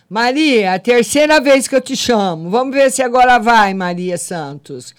[0.08, 2.48] Maria, a terceira vez que eu te chamo.
[2.48, 4.94] Vamos ver se agora vai, Maria Santos.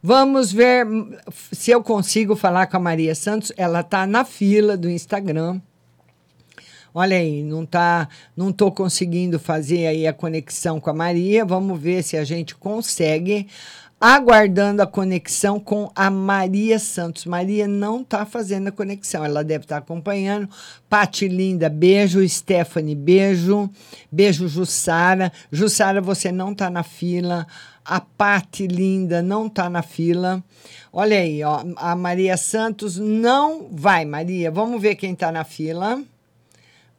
[0.00, 1.16] Vamos ver hum,
[1.50, 3.50] se eu consigo falar com a Maria Santos.
[3.56, 5.60] Ela está na fila do Instagram.
[6.96, 11.44] Olha aí, não tá, não tô conseguindo fazer aí a conexão com a Maria.
[11.44, 13.48] Vamos ver se a gente consegue.
[14.00, 17.24] Aguardando a conexão com a Maria Santos.
[17.24, 20.48] Maria não está fazendo a conexão, ela deve estar acompanhando.
[20.88, 22.26] Pati Linda, beijo.
[22.28, 23.68] Stephanie, beijo.
[24.12, 25.32] Beijo, Jussara.
[25.50, 27.44] Jussara, você não está na fila.
[27.84, 30.44] A Pati Linda não está na fila.
[30.92, 34.48] Olha aí, ó, a Maria Santos não vai, Maria.
[34.48, 36.00] Vamos ver quem está na fila.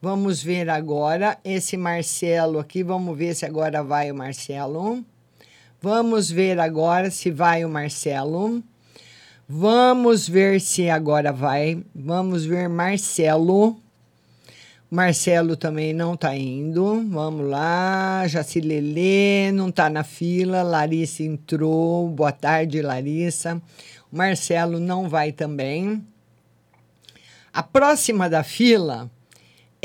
[0.07, 2.83] Vamos ver agora esse Marcelo aqui.
[2.83, 5.03] Vamos ver se agora vai o Marcelo.
[5.81, 8.61] Vamos ver agora se vai o Marcelo.
[9.49, 11.83] Vamos ver se agora vai.
[11.95, 13.81] Vamos ver Marcelo.
[14.91, 17.03] Marcelo também não está indo.
[17.09, 18.27] Vamos lá.
[18.27, 20.61] Jacilele não está na fila.
[20.61, 22.07] Larissa entrou.
[22.09, 23.59] Boa tarde, Larissa.
[24.11, 26.05] Marcelo não vai também.
[27.51, 29.09] A próxima da fila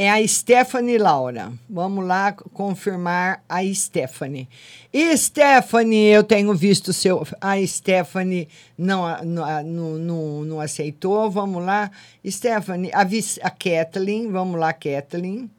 [0.01, 1.53] é a Stephanie Laura.
[1.69, 4.49] Vamos lá confirmar a Stephanie.
[5.15, 7.27] Stephanie, eu tenho visto seu.
[7.39, 8.49] A Stephanie
[8.79, 11.31] não, não, não, não, aceitou.
[11.31, 11.91] Vamos lá.
[12.27, 14.33] Stephanie, a, a Kathleen.
[14.33, 15.51] Vamos lá, Kathleen.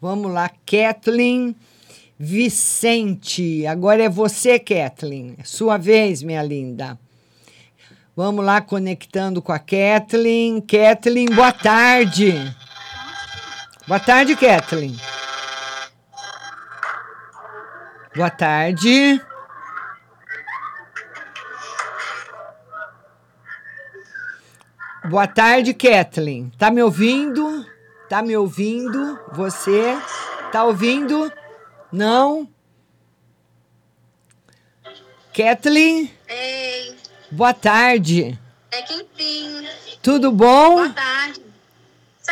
[0.00, 1.56] Vamos lá, Kathleen
[2.16, 3.66] Vicente.
[3.66, 5.34] Agora é você, Kathleen.
[5.42, 6.96] Sua vez, minha linda.
[8.14, 10.60] Vamos lá, conectando com a Kathleen.
[10.60, 12.54] Kathleen, boa tarde.
[13.86, 14.96] Boa tarde, Kathleen.
[18.14, 19.20] Boa tarde.
[25.08, 26.50] Boa tarde, Kathleen.
[26.58, 27.66] Tá me ouvindo?
[28.08, 29.18] Tá me ouvindo?
[29.32, 29.98] Você?
[30.52, 31.32] Tá ouvindo?
[31.90, 32.48] Não?
[35.34, 36.12] Kathleen?
[36.28, 36.96] Ei,
[37.30, 38.38] Boa tarde.
[38.70, 39.66] é que enfim.
[40.02, 40.74] Tudo bom?
[40.76, 41.42] Boa tarde.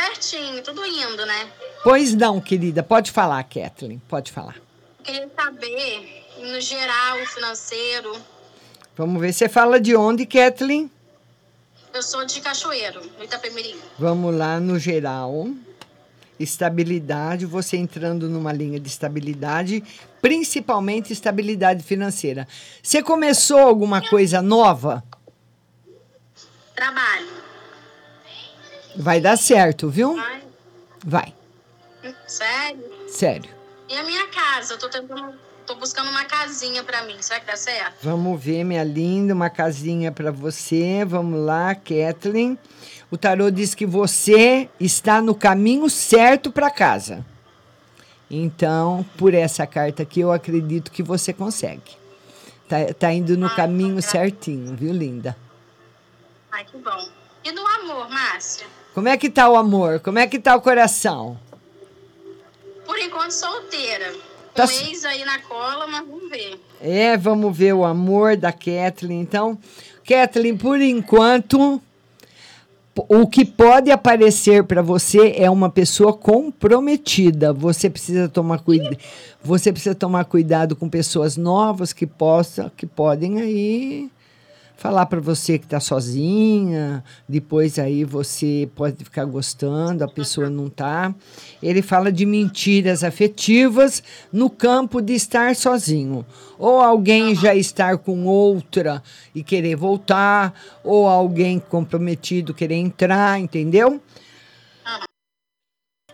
[0.00, 1.50] Certinho, tudo indo, né?
[1.82, 2.82] Pois não, querida.
[2.82, 4.00] Pode falar, Kathleen.
[4.08, 4.56] Pode falar.
[5.04, 8.16] Queria saber, no geral, financeiro.
[8.96, 9.32] Vamos ver.
[9.32, 10.90] Você fala de onde, Kathleen?
[11.92, 13.76] Eu sou de Cachoeiro, no Itapemirim.
[13.98, 15.48] Vamos lá no geral.
[16.38, 19.84] Estabilidade, você entrando numa linha de estabilidade,
[20.22, 22.48] principalmente estabilidade financeira.
[22.82, 25.04] Você começou alguma coisa nova?
[26.74, 27.39] Trabalho.
[28.96, 30.18] Vai dar certo, viu?
[30.18, 30.42] Ai,
[31.04, 31.34] Vai,
[32.26, 32.84] sério?
[33.08, 33.50] sério.
[33.88, 34.74] E a minha casa?
[34.74, 35.34] Eu tô tentando.
[35.66, 37.16] Tô buscando uma casinha pra mim.
[37.20, 37.94] Será que dá certo?
[38.02, 41.04] Vamos ver, minha linda, uma casinha para você.
[41.04, 42.58] Vamos lá, Kathleen.
[43.10, 47.24] O tarô diz que você está no caminho certo para casa.
[48.30, 51.96] Então, por essa carta aqui, eu acredito que você consegue.
[52.68, 55.36] Tá, tá indo no caminho certinho, viu, linda?
[56.52, 57.08] Ai, que bom.
[57.44, 58.66] E no amor, Márcia?
[58.94, 60.00] Como é que tá o amor?
[60.00, 61.38] Como é que tá o coração?
[62.84, 64.12] Por enquanto, solteira.
[64.54, 66.60] Tá s- ex aí na cola, mas vamos ver.
[66.80, 69.20] É, vamos ver o amor da Kathleen.
[69.20, 69.56] Então,
[70.06, 71.80] Kathleen, por enquanto,
[72.96, 77.52] o que pode aparecer para você é uma pessoa comprometida.
[77.52, 78.96] Você precisa tomar cuidado.
[79.42, 84.10] Você precisa tomar cuidado com pessoas novas que possam, que podem aí
[84.80, 90.70] falar para você que tá sozinha, depois aí você pode ficar gostando, a pessoa não
[90.70, 91.14] tá.
[91.62, 94.02] Ele fala de mentiras afetivas
[94.32, 96.24] no campo de estar sozinho.
[96.58, 99.02] Ou alguém já estar com outra
[99.34, 104.00] e querer voltar, ou alguém comprometido querer entrar, entendeu?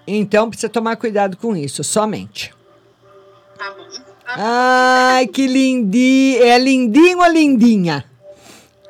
[0.05, 2.53] Então precisa tomar cuidado com isso, somente.
[3.57, 3.87] Tá bom.
[4.27, 6.43] Ai, que lindinho!
[6.43, 8.16] É lindinho ou lindinha?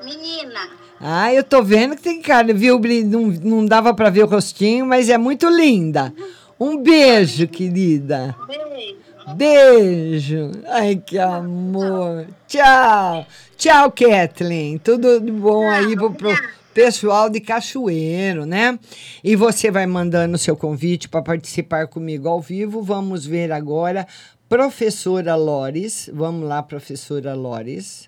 [0.07, 0.61] Menina,
[1.01, 2.81] Ah, eu tô vendo que tem cara, viu?
[3.05, 6.15] Não, não dava pra ver o rostinho, mas é muito linda.
[6.61, 8.37] Um beijo, querida.
[8.47, 8.97] beijo.
[9.35, 10.51] Beijo.
[10.69, 12.29] Ai, que amor.
[12.47, 13.27] Tchau.
[13.57, 14.79] Tchau, Kathleen.
[14.79, 16.33] Tudo de bom aí pro, pro
[16.73, 18.79] pessoal de Cachoeiro, né?
[19.25, 22.81] E você vai mandando seu convite para participar comigo ao vivo.
[22.81, 24.07] Vamos ver agora.
[24.49, 26.09] Professora Lores.
[26.15, 28.06] Vamos lá, professora Lores.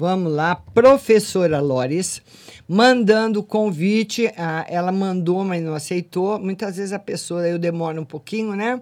[0.00, 2.22] Vamos lá, professora Lores,
[2.68, 4.32] mandando convite.
[4.36, 6.38] ah, ela mandou, mas não aceitou.
[6.38, 8.80] Muitas vezes a pessoa, eu demoro um pouquinho, né?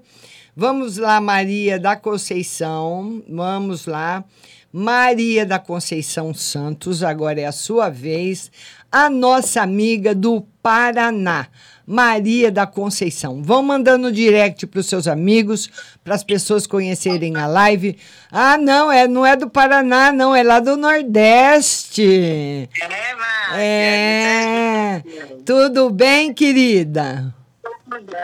[0.55, 3.23] Vamos lá, Maria da Conceição.
[3.27, 4.25] Vamos lá.
[4.71, 8.51] Maria da Conceição Santos, agora é a sua vez.
[8.93, 11.49] A nossa amiga do Paraná,
[11.87, 13.43] Maria da Conceição.
[13.43, 15.71] Vão mandando direct para os seus amigos,
[16.03, 17.97] para as pessoas conhecerem a live.
[18.31, 22.69] Ah, não, é, não é do Paraná, não, é lá do Nordeste.
[22.83, 23.63] É, Márcia.
[23.63, 25.03] É.
[25.45, 27.33] Tudo bem, querida?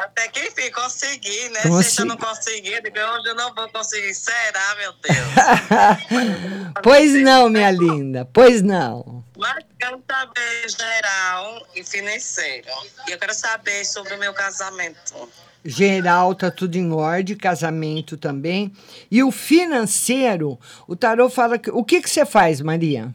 [0.04, 1.62] Até que enfim, consegui, né?
[1.62, 1.84] Consegui.
[1.84, 4.14] Se eu não conseguir, digo, hoje eu não vou conseguir.
[4.14, 6.72] Será, meu Deus?
[6.82, 9.24] pois não, minha linda, pois não.
[9.36, 12.68] Mas quero saber geral e financeiro.
[13.08, 15.28] E eu quero saber sobre o meu casamento.
[15.64, 18.72] Geral, tá tudo em ordem, casamento também.
[19.10, 20.58] E o financeiro,
[20.88, 21.70] o tarô fala que.
[21.70, 23.14] O que, que você faz, Maria?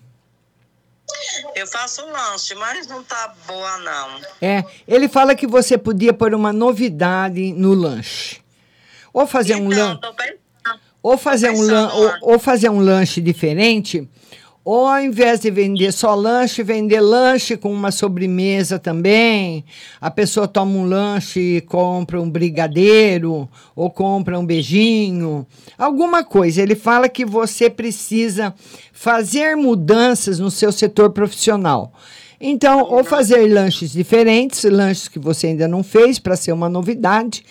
[1.58, 4.22] Eu faço lanche, mas não tá boa, não.
[4.39, 8.39] É, ele fala que você podia pôr uma novidade no lanche.
[9.12, 9.99] Ou fazer um lanche.
[11.01, 14.08] Ou fazer, um lan ou, ou fazer um lanche diferente,
[14.70, 19.63] ou ao invés de vender só lanche, vender lanche com uma sobremesa também.
[20.01, 25.47] A pessoa toma um lanche e compra um brigadeiro, ou compra um beijinho,
[25.78, 26.61] alguma coisa.
[26.61, 28.53] Ele fala que você precisa
[28.91, 31.93] fazer mudanças no seu setor profissional.
[32.38, 37.41] Então, ou fazer lanches diferentes, lanches que você ainda não fez para ser uma novidade,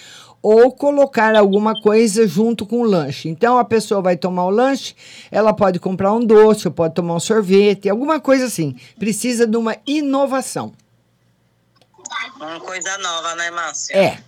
[0.43, 3.29] ou colocar alguma coisa junto com o lanche.
[3.29, 4.95] Então a pessoa vai tomar o lanche,
[5.31, 8.77] ela pode comprar um doce, ou pode tomar um sorvete, alguma coisa assim.
[8.99, 10.73] Precisa de uma inovação.
[12.37, 13.97] Uma coisa nova, né, Márcia?
[13.97, 14.19] É.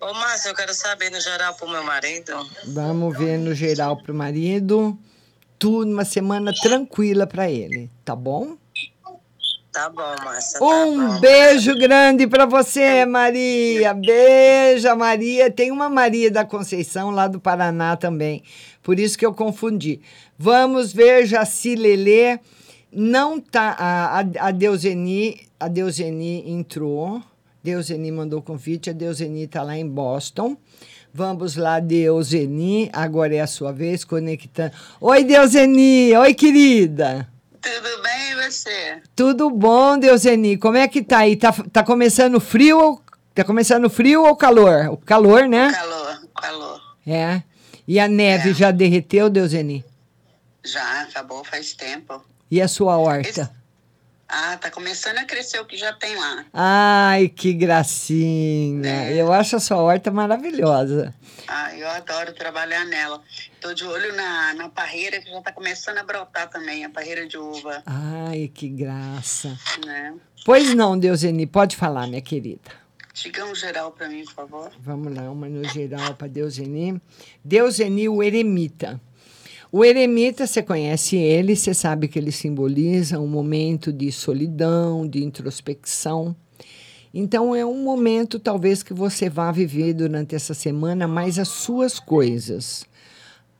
[0.00, 2.32] Ô, Márcia, eu quero saber no geral pro meu marido.
[2.68, 4.96] Vamos ver no geral para o marido.
[5.58, 8.56] Tudo uma semana tranquila para ele, tá bom?
[9.76, 10.58] Tá bom, Márcia.
[10.58, 11.20] tá Um bom.
[11.20, 13.92] beijo grande para você, Maria.
[13.92, 15.50] Beijo, Maria.
[15.50, 18.42] Tem uma Maria da Conceição lá do Paraná também.
[18.82, 20.00] Por isso que eu confundi.
[20.38, 22.38] Vamos ver Jaci Lelê.
[22.90, 27.22] Não tá a, a, a Deuseni, a Deuseni entrou.
[27.62, 30.56] Deuseni mandou convite, a Deuseni está lá em Boston.
[31.12, 34.72] Vamos lá, Deuseni, agora é a sua vez, conectando.
[35.02, 36.16] Oi, Deuseni!
[36.16, 37.28] Oi, querida!
[37.66, 39.02] Tudo bem e você?
[39.16, 40.56] Tudo bom, Deuseni?
[40.56, 41.34] Como é que tá aí?
[41.36, 43.02] Tá, tá começando frio ou
[43.34, 44.88] tá começando frio ou calor?
[44.90, 45.72] O calor, né?
[45.72, 46.80] Calor, calor.
[47.04, 47.42] É.
[47.88, 49.84] E a neve já derreteu, Deuseni?
[50.64, 52.24] Já, acabou faz tempo.
[52.50, 53.50] E a sua horta?
[54.28, 56.44] Ah, tá começando a crescer o que já tem lá.
[56.52, 59.10] Ai, que gracinha!
[59.12, 61.14] Eu acho a sua horta maravilhosa.
[61.46, 63.22] Ah, eu adoro trabalhar nela.
[63.60, 67.26] Tô de olho na, na parreira que já tá começando a brotar também, a parreira
[67.26, 67.82] de uva.
[67.86, 69.56] Ai, que graça.
[69.84, 70.14] Né?
[70.44, 72.70] Pois não, Deuseni, pode falar, minha querida.
[73.14, 74.72] Diga um geral para mim, por favor.
[74.80, 77.00] Vamos lá, uma no geral para Deuseni.
[77.44, 79.00] Deuseni, o eremita.
[79.76, 85.22] O eremita, você conhece ele, você sabe que ele simboliza um momento de solidão, de
[85.22, 86.34] introspecção.
[87.12, 92.00] Então, é um momento, talvez, que você vá viver durante essa semana mais as suas
[92.00, 92.86] coisas.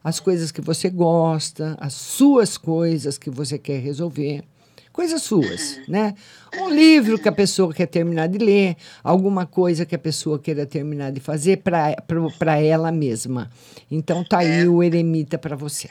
[0.02, 4.42] As coisas que você gosta, as suas coisas que você quer resolver.
[4.90, 6.14] Coisas suas, né?
[6.58, 10.64] Um livro que a pessoa quer terminar de ler, alguma coisa que a pessoa queira
[10.64, 13.50] terminar de fazer para ela mesma.
[13.90, 15.90] Então, tá aí o eremita para você.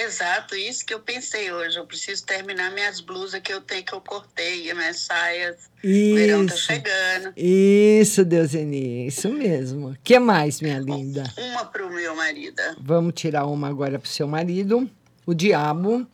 [0.00, 1.78] Exato, isso que eu pensei hoje.
[1.78, 5.56] Eu preciso terminar minhas blusas que eu tenho que eu cortei, minhas saias.
[5.82, 6.12] Isso.
[6.12, 7.32] O verão tá chegando.
[7.36, 9.90] Isso, Deuseni, isso mesmo.
[9.90, 11.24] O que mais, minha linda?
[11.36, 12.62] Uma pro meu marido.
[12.78, 14.88] Vamos tirar uma agora pro seu marido.
[15.26, 16.06] O diabo.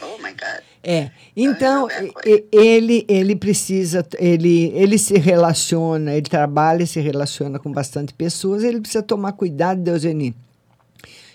[0.00, 0.62] Oh my God.
[0.82, 1.10] É.
[1.36, 1.88] Então,
[2.50, 8.64] ele ele precisa, ele ele se relaciona, ele trabalha e se relaciona com bastante pessoas,
[8.64, 10.34] ele precisa tomar cuidado, Deuseni.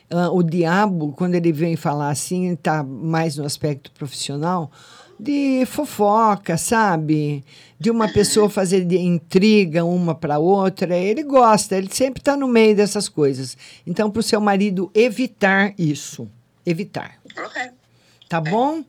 [0.09, 4.71] Uh, o diabo, quando ele vem falar assim, está mais no aspecto profissional,
[5.19, 7.43] de fofoca, sabe?
[7.79, 10.95] De uma pessoa fazer de intriga uma para outra.
[10.95, 13.57] Ele gosta, ele sempre está no meio dessas coisas.
[13.85, 16.29] Então, para o seu marido evitar isso.
[16.65, 17.15] Evitar.
[17.37, 17.61] Ok.
[18.29, 18.83] Tá bom?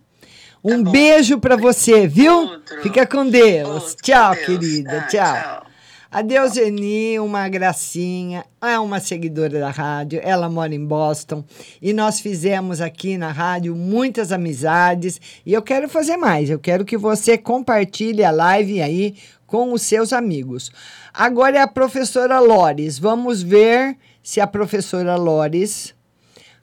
[0.63, 2.33] Um beijo para você, viu?
[2.33, 2.83] Outro.
[2.83, 3.69] Fica com Deus.
[3.69, 4.47] Outro, tchau, Deus.
[4.47, 4.99] querida.
[4.99, 5.35] Ah, tchau.
[5.35, 5.68] tchau.
[6.11, 11.45] A Deuseni, uma gracinha, é uma seguidora da rádio, ela mora em Boston
[11.83, 16.83] e nós fizemos aqui na rádio muitas amizades e eu quero fazer mais, eu quero
[16.83, 20.73] que você compartilhe a live aí com os seus amigos.
[21.13, 25.95] Agora é a professora Lores, vamos ver se a professora Lores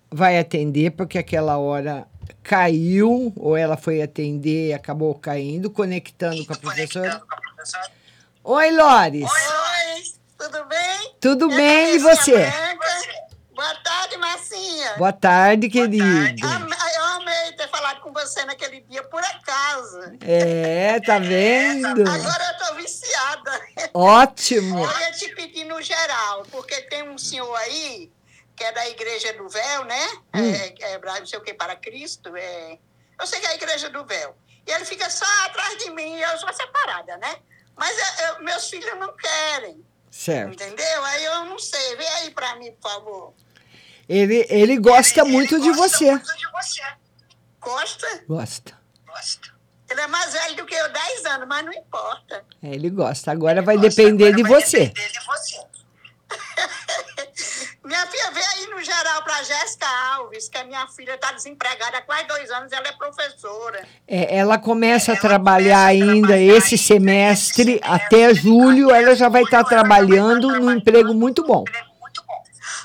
[0.09, 2.07] vai atender, porque aquela hora
[2.41, 7.21] caiu, ou ela foi atender e acabou caindo, conectando com a professora.
[8.47, 9.23] Oi, Lores.
[9.27, 10.03] Oi,
[10.37, 11.15] tudo bem?
[11.19, 12.31] Tudo Eu bem, e você?
[12.37, 12.85] Branca.
[13.55, 14.93] Boa tarde, Marcinha.
[14.97, 16.45] Boa tarde, querido.
[16.45, 19.99] Am- Eu amei ter falado com você naquele dia, por acaso.
[20.21, 22.07] É, tá vendo?
[22.07, 23.61] Agora eu tô viciada.
[23.95, 24.85] Ótimo.
[24.85, 28.11] Eu ia te pedir no geral, porque tem um senhor aí,
[28.55, 30.07] que é da Igreja do Véu, né?
[30.35, 30.53] Hum.
[30.53, 32.35] É, é, não sei o que, para Cristo.
[32.37, 32.77] É...
[33.19, 34.35] Eu sei que é a Igreja do Véu.
[34.67, 37.37] E ele fica só atrás de mim, e eu sou separada, né?
[37.77, 39.83] Mas eu- eu- meus filhos não querem.
[40.11, 40.53] Certo.
[40.53, 41.03] Entendeu?
[41.05, 41.95] Aí eu não sei.
[41.97, 43.33] Vem aí pra mim, por favor.
[44.07, 46.05] Ele, ele gosta muito de você.
[47.59, 48.23] Gosta?
[48.27, 48.77] Gosta.
[49.89, 52.45] Ele é mais velho do que eu, 10 anos, mas não importa.
[52.63, 53.31] É, ele gosta.
[53.31, 54.91] Agora vai depender de você.
[57.85, 61.99] Minha filha, vem aí no geral pra Jéssica Alves, que a minha filha tá desempregada
[61.99, 63.87] há quase dois anos, ela é professora.
[64.07, 70.49] É, ela começa a trabalhar ainda esse semestre, até julho, ela já vai estar trabalhando
[70.59, 71.63] num emprego muito bom.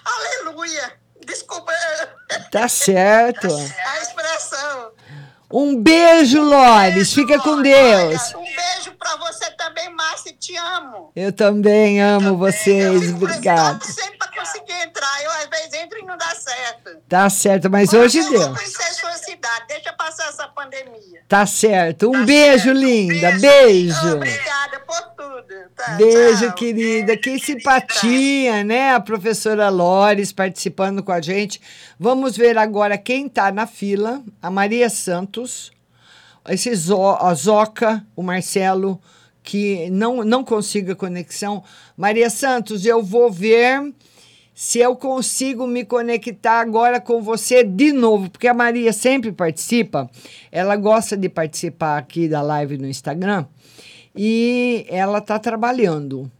[0.04, 0.92] Aleluia!
[1.24, 1.72] Desculpa
[2.50, 3.46] Tá certo.
[3.48, 4.92] a expressão.
[5.52, 7.12] Um beijo, Lores.
[7.12, 8.34] Fica com Deus.
[8.34, 11.10] Um beijo pra você também, Márcia, te amo.
[11.16, 13.10] Eu também amo vocês.
[13.12, 13.84] Obrigada.
[13.84, 16.98] Sempre pra conseguir entrar, eu às vezes entro e não dá certo.
[17.08, 18.40] Tá certo, mas hoje eu deu.
[18.42, 21.20] sua cidade, deixa passar essa pandemia.
[21.28, 22.10] Tá certo.
[22.10, 23.32] Um beijo, linda.
[23.38, 24.14] Beijo.
[24.14, 25.70] Obrigada por tudo.
[25.76, 26.54] Tá, Beijo, tchau.
[26.54, 27.16] querida.
[27.16, 28.94] Que simpatia, né?
[28.94, 31.60] A professora Lores participando com a gente.
[32.02, 34.24] Vamos ver agora quem tá na fila.
[34.40, 35.70] A Maria Santos,
[36.48, 38.98] esse Zo, a Zoca, o Marcelo,
[39.42, 41.62] que não, não consiga conexão.
[41.94, 43.92] Maria Santos, eu vou ver
[44.54, 50.08] se eu consigo me conectar agora com você de novo, porque a Maria sempre participa,
[50.50, 53.44] ela gosta de participar aqui da live no Instagram
[54.16, 56.32] e ela está trabalhando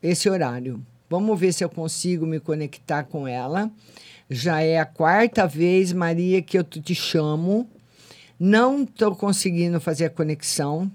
[0.00, 0.80] esse horário.
[1.10, 3.68] Vamos ver se eu consigo me conectar com ela.
[4.30, 7.68] Já é a quarta vez, Maria, que eu te chamo.
[8.38, 10.90] Não estou conseguindo fazer a conexão.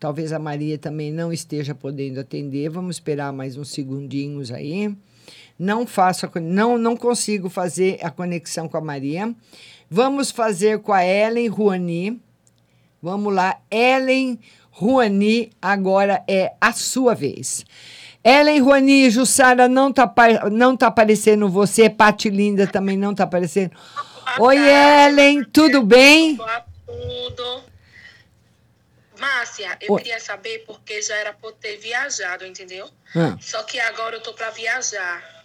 [0.00, 2.70] Talvez a Maria também não esteja podendo atender.
[2.70, 4.96] Vamos esperar mais uns segundinhos aí.
[5.58, 9.34] Não faço, a não, não consigo fazer a conexão com a Maria.
[9.90, 12.20] Vamos fazer com a Ellen Ruani.
[13.02, 14.38] Vamos lá, Ellen
[14.70, 17.66] Ruani, agora é a sua vez.
[18.22, 20.12] Ellen Ruani, Jussara, não tá,
[20.50, 23.72] não tá aparecendo você, Pati Linda também não tá aparecendo.
[24.38, 26.36] Oi, Ellen, tudo bem?
[26.86, 27.64] Tudo.
[29.18, 30.02] Márcia, eu Oi.
[30.02, 32.88] queria saber porque já era eu ter viajado, entendeu?
[33.16, 33.36] Ah.
[33.40, 35.36] Só que agora eu tô pra viajar.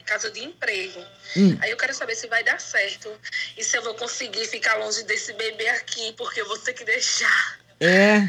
[0.00, 1.00] Em caso de emprego.
[1.36, 1.58] Hum.
[1.60, 3.10] Aí eu quero saber se vai dar certo.
[3.56, 6.84] E se eu vou conseguir ficar longe desse bebê aqui, porque eu vou ter que
[6.84, 7.58] deixar.
[7.80, 8.22] É.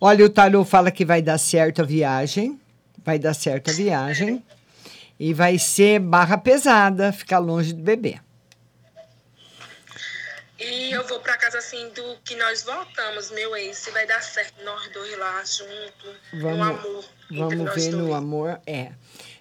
[0.00, 2.60] Olha, o tarô fala que vai dar certo a viagem.
[3.04, 4.42] Vai dar certo a viagem.
[5.18, 8.20] E vai ser barra pesada ficar longe do bebê.
[10.60, 13.78] E eu vou pra casa assim do que nós voltamos, meu ex.
[13.78, 16.16] Se vai dar certo nós dois lá juntos.
[16.32, 17.04] No Vamos, amor.
[17.30, 18.14] entre vamos ver no dois.
[18.14, 18.60] amor.
[18.66, 18.90] É.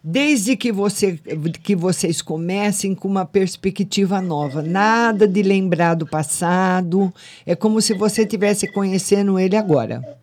[0.03, 1.19] Desde que, você,
[1.63, 7.11] que vocês comecem com uma perspectiva nova, nada de lembrar do passado,
[7.45, 10.17] é como se você estivesse conhecendo ele agora.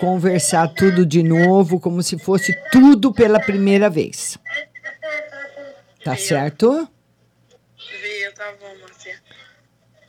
[0.00, 4.38] Conversar tudo de novo, como se fosse tudo pela primeira vez.
[6.04, 6.88] Tá certo?
[7.76, 9.16] Viu, tá bom, Márcia.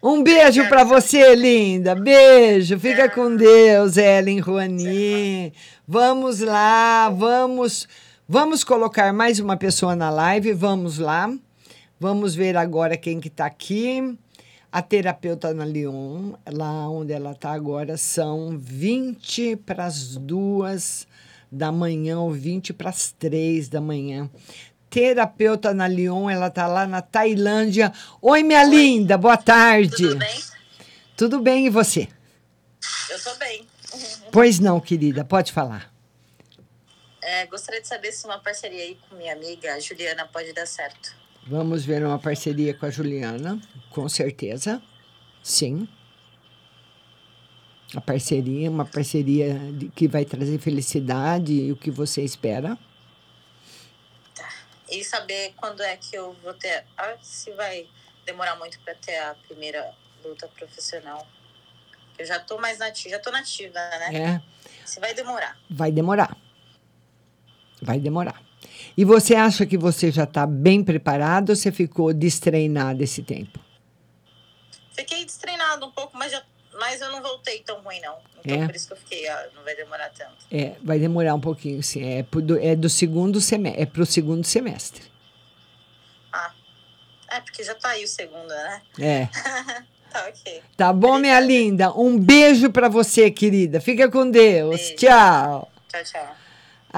[0.03, 1.95] Um beijo para você, linda.
[1.95, 2.79] Beijo.
[2.79, 5.51] Fica com Deus, Ellen Ruani.
[5.87, 7.87] Vamos lá, vamos,
[8.27, 10.53] vamos colocar mais uma pessoa na live.
[10.53, 11.33] Vamos lá.
[11.99, 14.17] Vamos ver agora quem que tá aqui.
[14.77, 21.07] A terapeuta na Lyon, lá onde ela tá agora, são 20 para as duas
[21.51, 24.29] da manhã ou 20 para as três da manhã.
[24.87, 27.91] Terapeuta na Lyon, ela tá lá na Tailândia.
[28.21, 29.95] Oi, minha linda, boa tarde.
[29.95, 30.43] Tudo bem?
[31.17, 32.07] Tudo bem, e você?
[33.09, 33.67] Eu tô bem.
[34.31, 35.91] Pois não, querida, pode falar.
[37.19, 41.16] É, gostaria de saber se uma parceria aí com minha amiga Juliana pode dar certo.
[41.47, 43.59] Vamos ver uma parceria com a Juliana,
[43.91, 44.81] com certeza.
[45.41, 45.87] Sim.
[47.95, 52.77] A parceria, uma parceria de- que vai trazer felicidade e o que você espera.
[54.89, 56.85] E saber quando é que eu vou ter.
[56.97, 57.87] ah, Se vai
[58.25, 59.93] demorar muito para ter a primeira
[60.23, 61.25] luta profissional.
[62.17, 64.15] Eu já tô mais nativa, já tô nativa, né?
[64.15, 64.41] É.
[64.85, 65.57] Se vai demorar.
[65.69, 66.35] Vai demorar.
[67.81, 68.41] Vai demorar.
[68.97, 73.59] E você acha que você já está bem preparado ou você ficou destreinado esse tempo?
[74.93, 76.41] Fiquei destreinado um pouco, mas, já,
[76.79, 78.17] mas eu não voltei tão ruim, não.
[78.43, 78.65] Então É?
[78.65, 80.45] por isso que eu fiquei, ah, não vai demorar tanto.
[80.51, 82.03] É, vai demorar um pouquinho, sim.
[82.03, 85.03] É, do, é do segundo semestre, é pro segundo semestre.
[87.29, 88.81] É, porque já tá aí o segundo, né?
[88.99, 89.25] É.
[90.09, 90.63] tá ok.
[90.77, 91.91] Tá bom, minha linda?
[91.93, 93.81] Um beijo para você, querida.
[93.81, 94.91] Fica com Deus.
[94.91, 95.69] Tchau.
[95.89, 96.46] Tchau, tchau.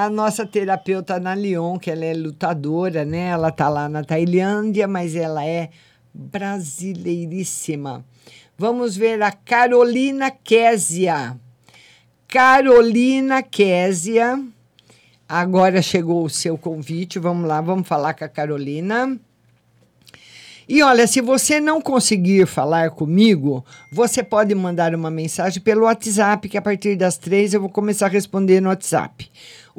[0.01, 3.27] A nossa terapeuta na Lyon, que ela é lutadora, né?
[3.31, 5.71] Ela tá lá na Tailândia, mas ela é
[6.13, 8.05] brasileiríssima.
[8.57, 11.37] Vamos ver a Carolina Késia.
[12.29, 14.41] Carolina Késia.
[15.27, 17.19] Agora chegou o seu convite.
[17.19, 19.19] Vamos lá, vamos falar com a Carolina.
[20.65, 26.47] E olha, se você não conseguir falar comigo, você pode mandar uma mensagem pelo WhatsApp,
[26.47, 29.29] que a partir das três eu vou começar a responder no WhatsApp.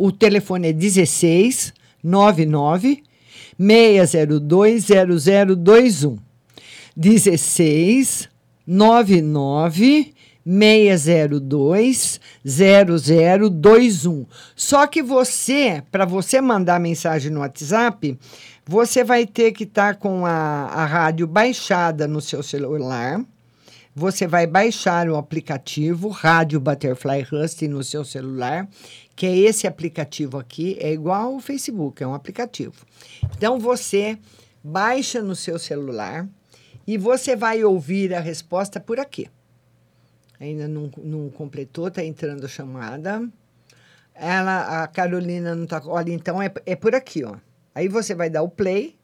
[0.02, 3.02] O telefone é 16 99
[3.58, 6.16] 602 0021.
[6.96, 8.30] 16
[8.66, 14.26] 99 602 0021.
[14.56, 18.18] Só que você, para você mandar mensagem no WhatsApp,
[18.64, 23.22] você vai ter que estar com a, a rádio baixada no seu celular.
[23.94, 28.68] Você vai baixar o aplicativo Rádio Butterfly Husting no seu celular,
[29.20, 32.86] que é esse aplicativo aqui, é igual ao Facebook, é um aplicativo.
[33.36, 34.18] Então você
[34.64, 36.26] baixa no seu celular
[36.86, 39.28] e você vai ouvir a resposta por aqui.
[40.40, 43.28] Ainda não, não completou, está entrando a chamada.
[44.14, 45.82] Ela, a Carolina não está.
[45.84, 47.36] Olha, então é, é por aqui, ó.
[47.74, 48.96] Aí você vai dar o play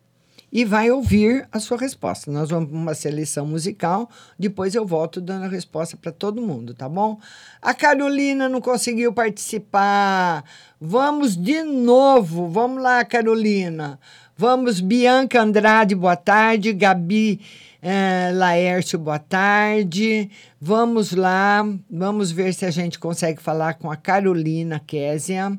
[0.57, 2.33] e vai ouvir a sua resposta.
[2.33, 6.89] Nós vamos uma seleção musical, depois eu volto dando a resposta para todo mundo, tá
[6.89, 7.21] bom?
[7.61, 10.43] A Carolina não conseguiu participar.
[10.81, 12.49] Vamos de novo.
[12.49, 14.01] Vamos lá, Carolina.
[14.35, 16.73] Vamos, Bianca Andrade, boa tarde.
[16.73, 17.39] Gabi
[17.83, 20.31] eh, Laércio, boa tarde.
[20.59, 25.53] Vamos lá, vamos ver se a gente consegue falar com a Carolina Késia.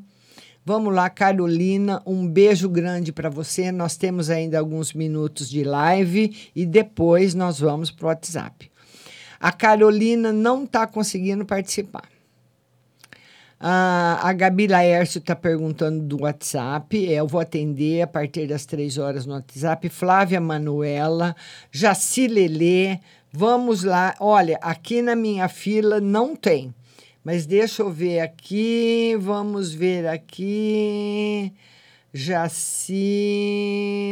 [0.69, 3.71] Vamos lá, Carolina, um beijo grande para você.
[3.71, 8.69] Nós temos ainda alguns minutos de live e depois nós vamos para o WhatsApp.
[9.39, 12.09] A Carolina não está conseguindo participar.
[13.57, 17.13] Ah, a Gabi Laércio está perguntando do WhatsApp.
[17.13, 19.87] É, eu vou atender a partir das três horas no WhatsApp.
[19.87, 21.33] Flávia Manuela,
[21.71, 22.99] Jaci Lelê.
[23.31, 24.15] Vamos lá.
[24.19, 26.75] Olha, aqui na minha fila não tem.
[27.27, 29.17] Mas deixa eu ver aqui.
[29.19, 31.51] Vamos ver aqui.
[32.13, 32.95] Jaci.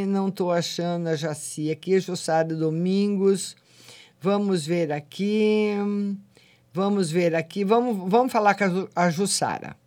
[0.09, 1.97] Não estou achando a Jaci aqui.
[2.01, 3.55] Jussara Domingos.
[4.19, 5.69] Vamos ver aqui.
[6.73, 7.63] Vamos ver aqui.
[7.63, 9.77] Vamos, vamos falar com a Ju- a Jussara.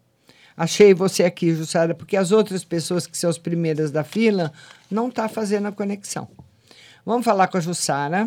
[0.56, 4.50] Achei você aqui, Jussara, porque as outras pessoas que são as primeiras da fila
[4.90, 6.26] não tá fazendo a conexão.
[7.04, 8.26] Vamos falar com a Jussara.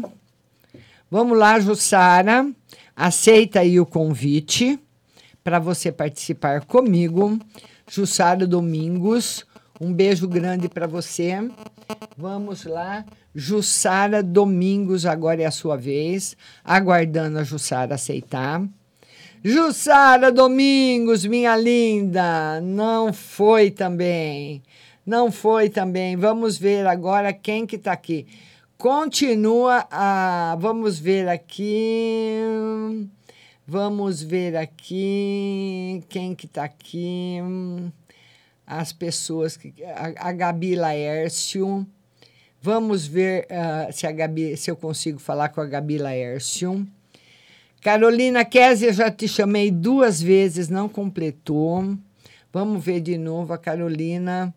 [1.10, 2.48] Vamos lá, Jussara.
[2.96, 4.80] Aceita aí o convite
[5.44, 7.40] para você participar comigo.
[7.90, 9.46] Jussara Domingos,
[9.80, 11.50] um beijo grande para você.
[12.18, 13.06] Vamos lá.
[13.34, 16.36] Jussara Domingos, agora é a sua vez.
[16.64, 18.64] Aguardando a Jussara aceitar.
[19.44, 24.62] Jussara Domingos, minha linda, não foi também.
[25.06, 26.16] Não foi também.
[26.16, 28.28] Vamos ver agora quem que está aqui.
[28.78, 30.56] Continua a.
[30.60, 32.36] Vamos ver aqui.
[33.74, 36.04] Vamos ver aqui.
[36.10, 37.38] Quem que está aqui?
[38.68, 39.74] As pessoas que.
[39.86, 41.88] A, a Gabi Laércio.
[42.62, 46.86] Vamos ver ah, se, a Gabi, se eu consigo falar com a Gabi Laércio.
[47.82, 51.98] Carolina Kézia, já te chamei duas vezes, não completou.
[52.52, 54.54] Vamos ver de novo a Carolina.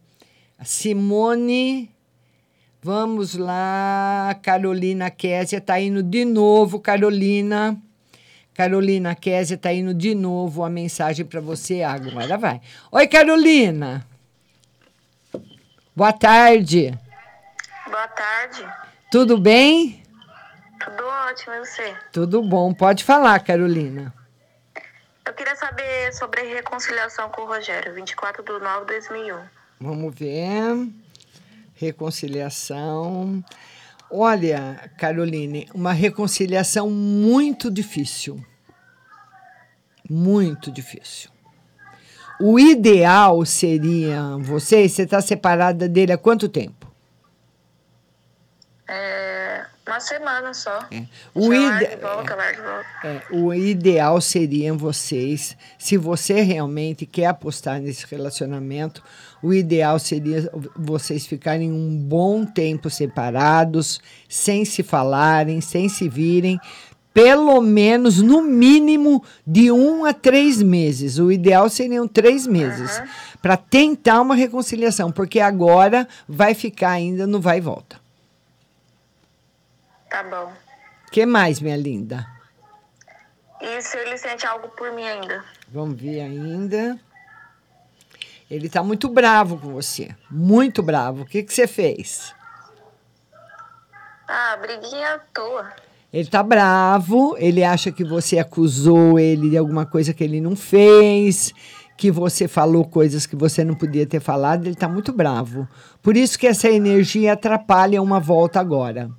[0.64, 1.88] Simone.
[2.82, 4.36] Vamos lá.
[4.42, 7.80] Carolina Kézia está indo de novo, Carolina.
[8.55, 12.38] Carolina Kézia está indo de novo a mensagem para você agora.
[12.38, 12.61] Vai.
[12.92, 14.07] Oi, Carolina.
[15.94, 16.96] Boa tarde.
[17.86, 18.64] Boa tarde.
[19.11, 20.02] Tudo bem?
[20.84, 21.96] Tudo ótimo, e você?
[22.12, 22.72] Tudo bom.
[22.72, 24.14] Pode falar, Carolina.
[25.26, 29.38] Eu queria saber sobre a reconciliação com o Rogério, 24 de nove de 2001.
[29.80, 30.88] Vamos ver.
[31.74, 33.42] Reconciliação.
[34.11, 38.44] Olha, Caroline, uma reconciliação muito difícil.
[40.09, 41.30] Muito difícil.
[42.40, 46.92] O ideal seria vocês, você está separada dele há quanto tempo?
[48.88, 50.78] É, uma semana só.
[51.35, 52.37] O Já ide- e volta.
[53.05, 59.03] É, o ideal seriam vocês, se você realmente quer apostar nesse relacionamento,
[59.43, 66.59] o ideal seria vocês ficarem um bom tempo separados, sem se falarem, sem se virem,
[67.12, 71.18] pelo menos no mínimo de um a três meses.
[71.18, 73.03] O ideal seriam três meses
[73.43, 78.03] para tentar uma reconciliação, porque agora vai ficar ainda no vai e volta.
[80.14, 80.52] Tá bom.
[81.10, 82.24] que mais, minha linda?
[83.60, 85.44] E se ele sente algo por mim ainda?
[85.68, 86.96] Vamos ver ainda.
[88.48, 90.14] Ele tá muito bravo com você.
[90.30, 91.22] Muito bravo.
[91.22, 92.32] O que, que você fez?
[94.28, 95.72] Ah, briguinha à toa.
[96.12, 100.54] Ele tá bravo, ele acha que você acusou ele de alguma coisa que ele não
[100.54, 101.52] fez,
[101.96, 105.66] que você falou coisas que você não podia ter falado, ele tá muito bravo.
[106.00, 109.10] Por isso que essa energia atrapalha uma volta agora.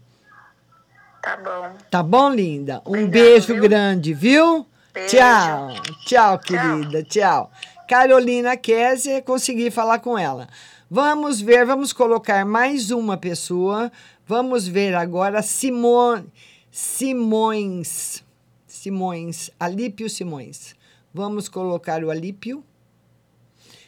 [1.26, 1.78] Tá bom.
[1.90, 2.84] Tá bom, linda?
[2.86, 4.64] Um beijo grande, viu?
[4.94, 5.10] Beijo.
[5.10, 5.70] Tchau.
[6.06, 7.02] Tchau, querida.
[7.02, 7.52] Tchau.
[7.90, 10.48] Carolina Kézia, consegui falar com ela.
[10.88, 13.92] Vamos ver, vamos colocar mais uma pessoa.
[14.28, 16.32] Vamos ver agora Simone,
[16.70, 18.24] Simões.
[18.68, 20.76] Simões, Alípio Simões.
[21.12, 22.64] Vamos colocar o Alípio.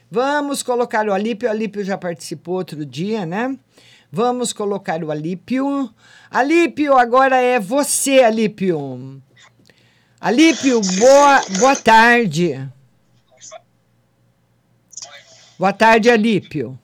[0.09, 1.47] Vamos colocar o Alípio.
[1.47, 3.55] O Alípio já participou outro dia, né?
[4.11, 5.93] Vamos colocar o Alípio.
[6.29, 9.21] Alípio, agora é você, Alípio.
[10.19, 12.67] Alípio, boa, boa tarde.
[15.59, 16.79] Boa tarde, Alípio.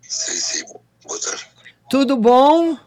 [0.00, 0.64] Sim, sim.
[1.04, 1.46] Boa tarde.
[1.90, 2.78] Tudo bom?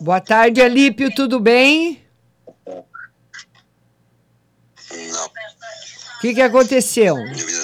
[0.00, 2.04] Boa tarde, Alípio, tudo bem?
[4.90, 5.26] Não.
[5.26, 7.14] O que, que aconteceu?
[7.16, 7.61] Minha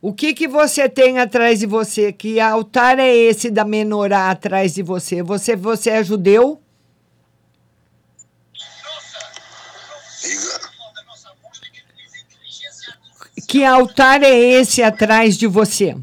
[0.00, 2.12] O que, que você tem atrás de você?
[2.12, 5.24] Que altar é esse da menorá atrás de você?
[5.24, 6.62] Você, você é judeu?
[13.48, 15.96] Que altar é esse atrás de você?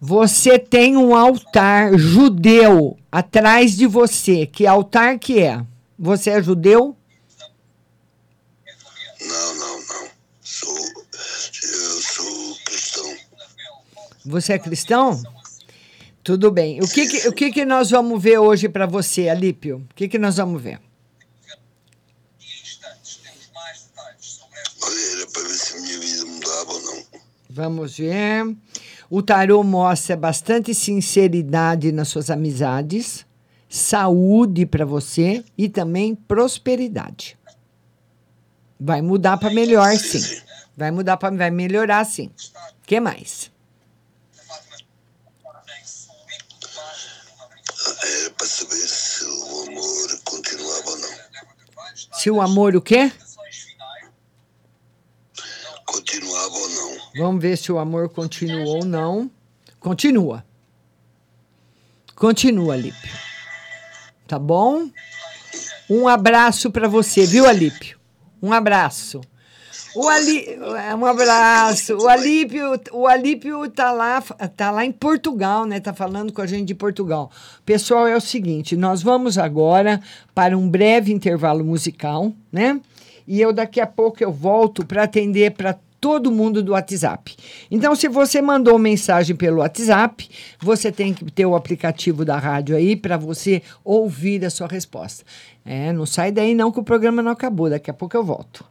[0.00, 4.46] Você tem um altar judeu atrás de você.
[4.46, 5.64] Que altar que é?
[5.98, 6.96] Você é judeu?
[9.20, 10.08] Não, não, não.
[10.42, 13.16] Sou, eu sou cristão.
[14.26, 15.22] Você é cristão?
[16.22, 16.80] Tudo bem.
[16.80, 19.86] O que, que- o que, que nós vamos ver hoje para você, Alípio?
[19.90, 20.80] O que, que nós vamos ver?
[24.82, 27.02] Olha, era para ver se minha vida mudava ou não.
[27.50, 28.56] Vamos ver.
[29.10, 33.24] O tarô mostra bastante sinceridade nas suas amizades,
[33.68, 37.38] saúde para você e também prosperidade.
[38.80, 40.40] Vai mudar para melhor, sim.
[40.76, 42.30] Vai mudar para vai melhorar, sim.
[42.82, 43.50] O que mais?
[48.02, 51.08] Era para saber se o amor continuava ou não.
[52.12, 53.12] Se o amor o quê?
[55.84, 56.98] Continuava ou não.
[57.16, 59.30] Vamos ver se o amor continua ou não.
[59.80, 60.44] Continua.
[62.14, 63.27] Continua, Alípio.
[64.28, 64.90] Tá bom?
[65.88, 67.98] Um abraço para você, viu, Alípio?
[68.42, 69.22] Um abraço.
[69.96, 70.46] O Ali,
[70.98, 71.96] um abraço.
[71.96, 74.20] O Alípio, o Alípio tá lá,
[74.54, 75.80] tá lá em Portugal, né?
[75.80, 77.30] Tá falando com a gente de Portugal.
[77.64, 79.98] Pessoal, é o seguinte, nós vamos agora
[80.34, 82.78] para um breve intervalo musical, né?
[83.26, 87.36] E eu daqui a pouco eu volto para atender para todo mundo do WhatsApp.
[87.70, 90.28] Então, se você mandou mensagem pelo WhatsApp,
[90.60, 95.24] você tem que ter o aplicativo da rádio aí para você ouvir a sua resposta.
[95.64, 98.64] É, não sai daí não que o programa não acabou, daqui a pouco eu volto.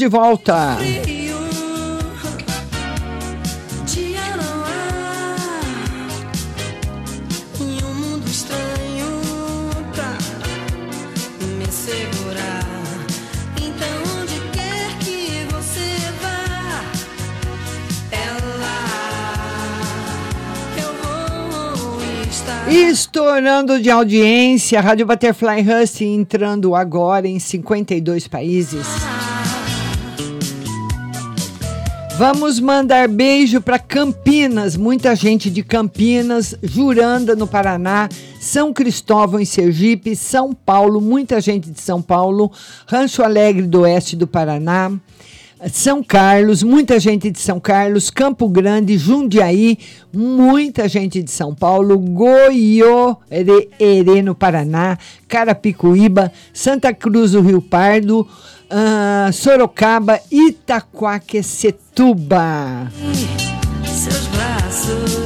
[0.00, 0.78] Eu vou estar.
[22.68, 28.86] Estourando de audiência, Rádio Butterfly Hustle entrando agora em 52 países.
[32.18, 38.08] Vamos mandar beijo para Campinas, muita gente de Campinas, Juranda no Paraná,
[38.40, 42.50] São Cristóvão em Sergipe, São Paulo, muita gente de São Paulo,
[42.86, 44.92] Rancho Alegre do Oeste do Paraná,
[45.70, 49.78] São Carlos, muita gente de São Carlos, Campo Grande, Jundiaí,
[50.10, 53.18] muita gente de São Paulo, Goiôerê
[54.24, 54.96] no Paraná,
[55.28, 58.26] Carapicuíba, Santa Cruz do Rio Pardo,
[58.70, 62.92] ah, Sorocaba, Itaquaquecetuba.
[63.84, 65.25] seus braços.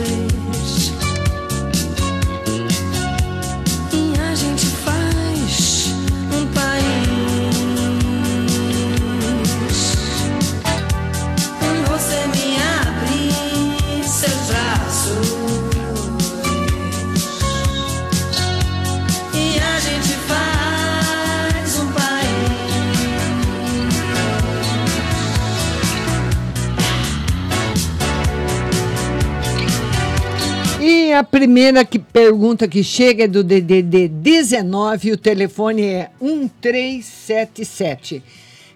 [31.11, 38.23] E a primeira que pergunta que chega é do DDD 19, o telefone é 1377.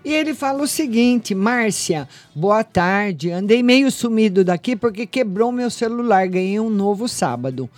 [0.04, 3.30] E ele fala o seguinte: Márcia, boa tarde.
[3.30, 6.26] Andei meio sumido daqui porque quebrou meu celular.
[6.26, 7.70] Ganhei um novo sábado.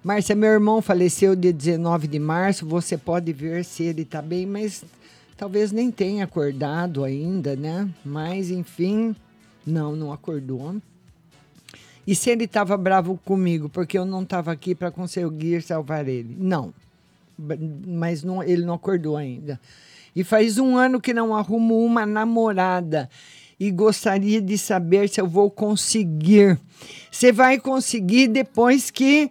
[0.00, 2.64] Márcia, meu irmão faleceu dia 19 de março.
[2.66, 4.84] Você pode ver se ele tá bem, mas
[5.36, 7.88] talvez nem tenha acordado ainda, né?
[8.04, 9.16] Mas enfim,
[9.66, 10.76] não, não acordou.
[12.06, 16.36] E se ele estava bravo comigo porque eu não estava aqui para conseguir salvar ele?
[16.38, 16.72] Não.
[17.86, 19.60] Mas não, ele não acordou ainda.
[20.14, 23.08] E faz um ano que não arrumo uma namorada.
[23.58, 26.58] E gostaria de saber se eu vou conseguir.
[27.10, 29.30] Você vai conseguir depois que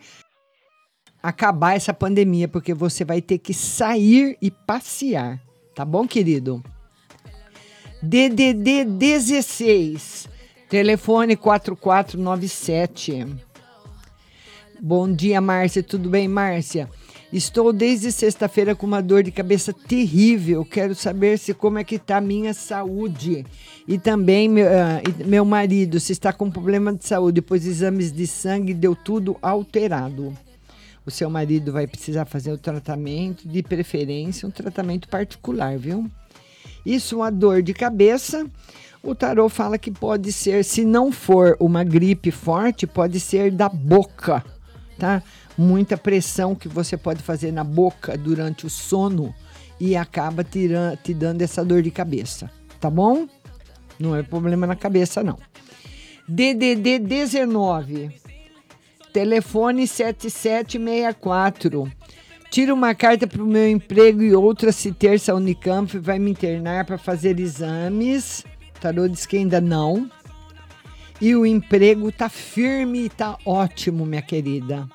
[1.21, 5.39] acabar essa pandemia, porque você vai ter que sair e passear.
[5.73, 6.63] Tá bom, querido?
[8.01, 10.27] DDD 16,
[10.73, 13.27] telefone 4497.
[14.81, 15.83] Bom dia, Márcia.
[15.83, 16.89] Tudo bem, Márcia?
[17.31, 20.65] Estou desde sexta-feira com uma dor de cabeça terrível.
[20.65, 23.45] Quero saber se como é que está a minha saúde.
[23.87, 28.25] E também meu, e meu marido, se está com problema de saúde, pois exames de
[28.25, 30.35] sangue deu tudo alterado.
[31.05, 36.09] O seu marido vai precisar fazer o tratamento, de preferência, um tratamento particular, viu?
[36.83, 38.49] Isso, uma dor de cabeça.
[39.03, 43.67] O tarô fala que pode ser, se não for uma gripe forte, pode ser da
[43.67, 44.41] boca,
[44.97, 45.21] tá?
[45.57, 49.35] Muita pressão que você pode fazer na boca durante o sono
[49.77, 52.49] e acaba tiran- te dando essa dor de cabeça,
[52.79, 53.27] tá bom?
[53.99, 55.37] Não é problema na cabeça, não.
[56.25, 58.09] DDD 19,
[59.11, 61.91] telefone 7764.
[62.49, 66.85] Tira uma carta para o meu emprego e outra se terça Unicamp vai me internar
[66.85, 68.45] para fazer exames.
[68.83, 70.11] Tarô diz que ainda não.
[71.21, 74.89] E o emprego tá firme e tá ótimo, minha querida.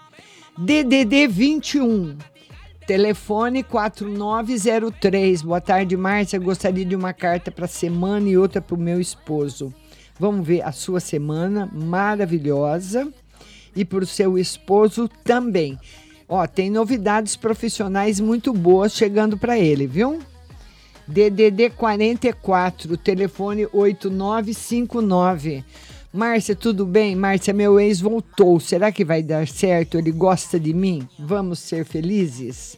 [0.58, 2.18] DDD 21.
[2.86, 5.40] Telefone 4903.
[5.40, 6.38] Boa tarde, Márcia.
[6.38, 9.72] Gostaria de uma carta para semana e outra para o meu esposo.
[10.20, 13.10] Vamos ver a sua semana maravilhosa
[13.74, 15.78] e para o seu esposo também.
[16.28, 20.20] Ó, tem novidades profissionais muito boas chegando para ele, viu?
[21.08, 25.64] DDD 44, telefone 8959.
[26.12, 27.16] Márcia, tudo bem?
[27.16, 28.60] Márcia, meu ex voltou.
[28.60, 29.96] Será que vai dar certo?
[29.96, 31.08] Ele gosta de mim?
[31.18, 32.76] Vamos ser felizes?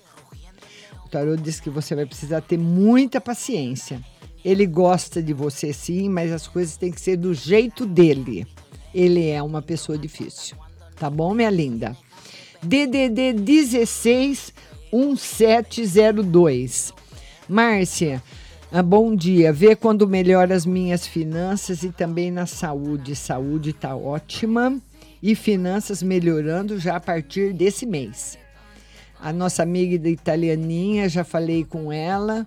[1.04, 4.00] O tarô diz que você vai precisar ter muita paciência.
[4.44, 8.46] Ele gosta de você sim, mas as coisas têm que ser do jeito dele.
[8.94, 10.56] Ele é uma pessoa difícil.
[10.96, 11.96] Tá bom, minha linda?
[12.62, 14.52] DDD 16
[14.92, 16.99] 1702.
[17.50, 18.22] Márcia,
[18.70, 19.52] ah, bom dia.
[19.52, 23.16] Vê quando melhora as minhas finanças e também na saúde.
[23.16, 24.78] Saúde tá ótima
[25.20, 28.38] e finanças melhorando já a partir desse mês.
[29.20, 32.46] A nossa amiga da italianinha, já falei com ela.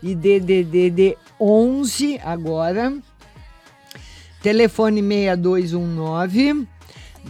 [0.00, 2.96] E DDD 11 agora.
[4.40, 6.64] Telefone 6219.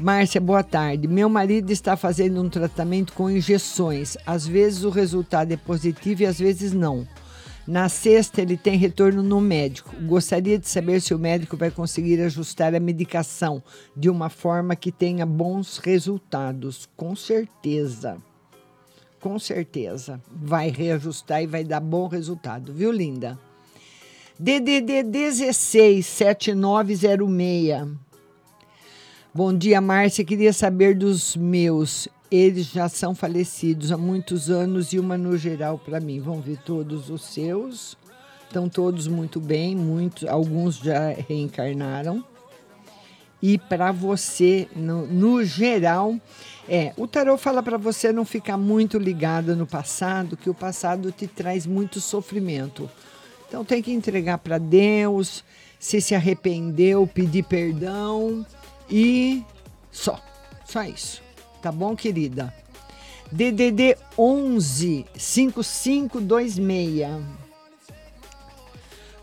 [0.01, 1.07] Márcia, boa tarde.
[1.07, 4.17] Meu marido está fazendo um tratamento com injeções.
[4.27, 7.07] Às vezes o resultado é positivo e às vezes não.
[7.67, 9.95] Na sexta, ele tem retorno no médico.
[10.03, 13.63] Gostaria de saber se o médico vai conseguir ajustar a medicação
[13.97, 16.89] de uma forma que tenha bons resultados.
[16.97, 18.19] Com certeza.
[19.21, 20.21] Com certeza.
[20.31, 23.39] Vai reajustar e vai dar bom resultado, viu, linda?
[24.39, 28.04] DDD 16 7906.
[29.37, 30.25] Bom dia, Márcia.
[30.25, 32.07] Queria saber dos meus.
[32.31, 36.21] Eles já são falecidos há muitos anos e uma no geral para mim.
[36.21, 37.99] Vamos ver todos os seus.
[38.47, 42.25] Estão todos muito bem, muitos, alguns já reencarnaram.
[43.43, 46.15] E para você, no, no geral,
[46.69, 51.11] é, o tarot fala para você não ficar muito ligada no passado, que o passado
[51.11, 52.89] te traz muito sofrimento.
[53.49, 55.43] Então tem que entregar para Deus,
[55.77, 58.47] se se arrependeu, pedir perdão
[58.91, 59.43] e
[59.91, 60.21] só,
[60.65, 61.23] só isso.
[61.63, 62.53] Tá bom, querida?
[63.33, 67.09] DDD 11 5526.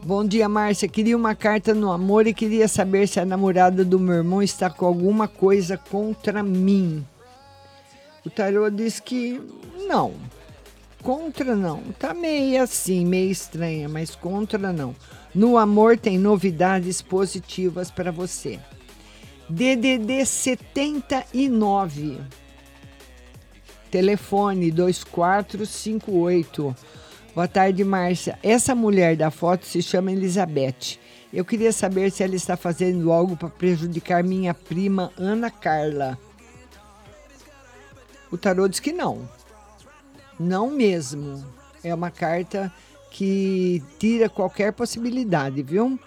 [0.04, 0.88] Bom dia, Márcia.
[0.88, 4.70] Queria uma carta no amor e queria saber se a namorada do meu irmão está
[4.70, 7.06] com alguma coisa contra mim.
[8.26, 9.40] O tarô diz que
[9.88, 10.14] não.
[11.04, 11.84] Contra não.
[12.00, 14.96] Tá meio assim, meio estranha, mas contra não.
[15.34, 18.60] No amor tem novidades positivas para você.
[19.52, 22.20] DDD 79.
[23.92, 26.76] Telefone 2458.
[27.36, 28.40] Boa tarde, Márcia.
[28.42, 30.98] Essa mulher da foto se chama Elizabeth.
[31.34, 36.18] Eu queria saber se ela está fazendo algo para prejudicar minha prima Ana Carla.
[38.32, 39.30] O tarô diz que não.
[40.40, 41.46] Não mesmo.
[41.84, 42.72] É uma carta
[43.10, 46.00] que tira qualquer possibilidade, viu?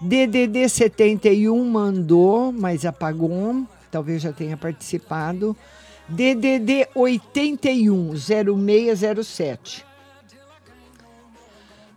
[0.00, 3.66] DDD 71 mandou, mas apagou.
[3.90, 5.56] Talvez já tenha participado.
[6.08, 9.84] DDD 81 0607.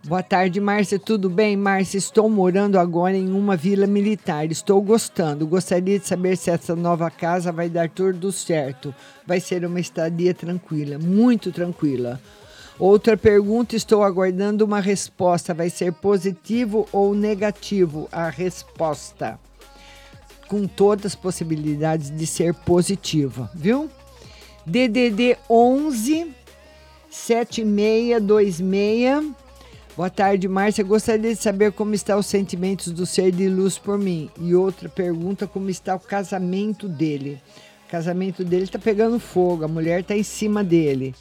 [0.04, 0.98] Boa tarde, Márcia.
[0.98, 1.54] Tudo bem?
[1.54, 4.50] Márcia, estou morando agora em uma vila militar.
[4.50, 5.46] Estou gostando.
[5.46, 8.94] Gostaria de saber se essa nova casa vai dar tudo certo.
[9.26, 12.18] Vai ser uma estadia tranquila, muito tranquila.
[12.78, 15.52] Outra pergunta, estou aguardando uma resposta.
[15.52, 19.36] Vai ser positivo ou negativo a resposta?
[20.46, 23.90] Com todas as possibilidades de ser positiva, viu?
[24.64, 26.32] DDD 11
[27.10, 29.32] 7626.
[29.96, 30.84] Boa tarde, Márcia.
[30.84, 34.30] Gostaria de saber como estão os sentimentos do ser de luz por mim.
[34.40, 37.40] E outra pergunta, como está o casamento dele?
[37.88, 41.14] O casamento dele está pegando fogo, a mulher está em cima dele.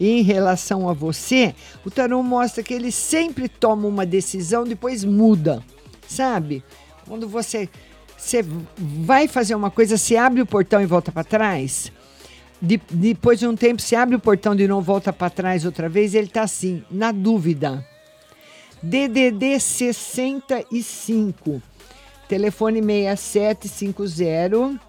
[0.00, 1.54] Em relação a você,
[1.84, 5.62] o tarô mostra que ele sempre toma uma decisão, depois muda.
[6.06, 6.62] Sabe?
[7.06, 7.68] Quando você,
[8.16, 8.44] você
[8.76, 11.90] vai fazer uma coisa, você abre o portão e volta para trás.
[12.60, 15.88] De, depois de um tempo, se abre o portão de novo, volta para trás outra
[15.88, 17.84] vez, ele está assim, na dúvida.
[18.82, 21.62] DDD 65,
[22.28, 24.87] telefone 6750.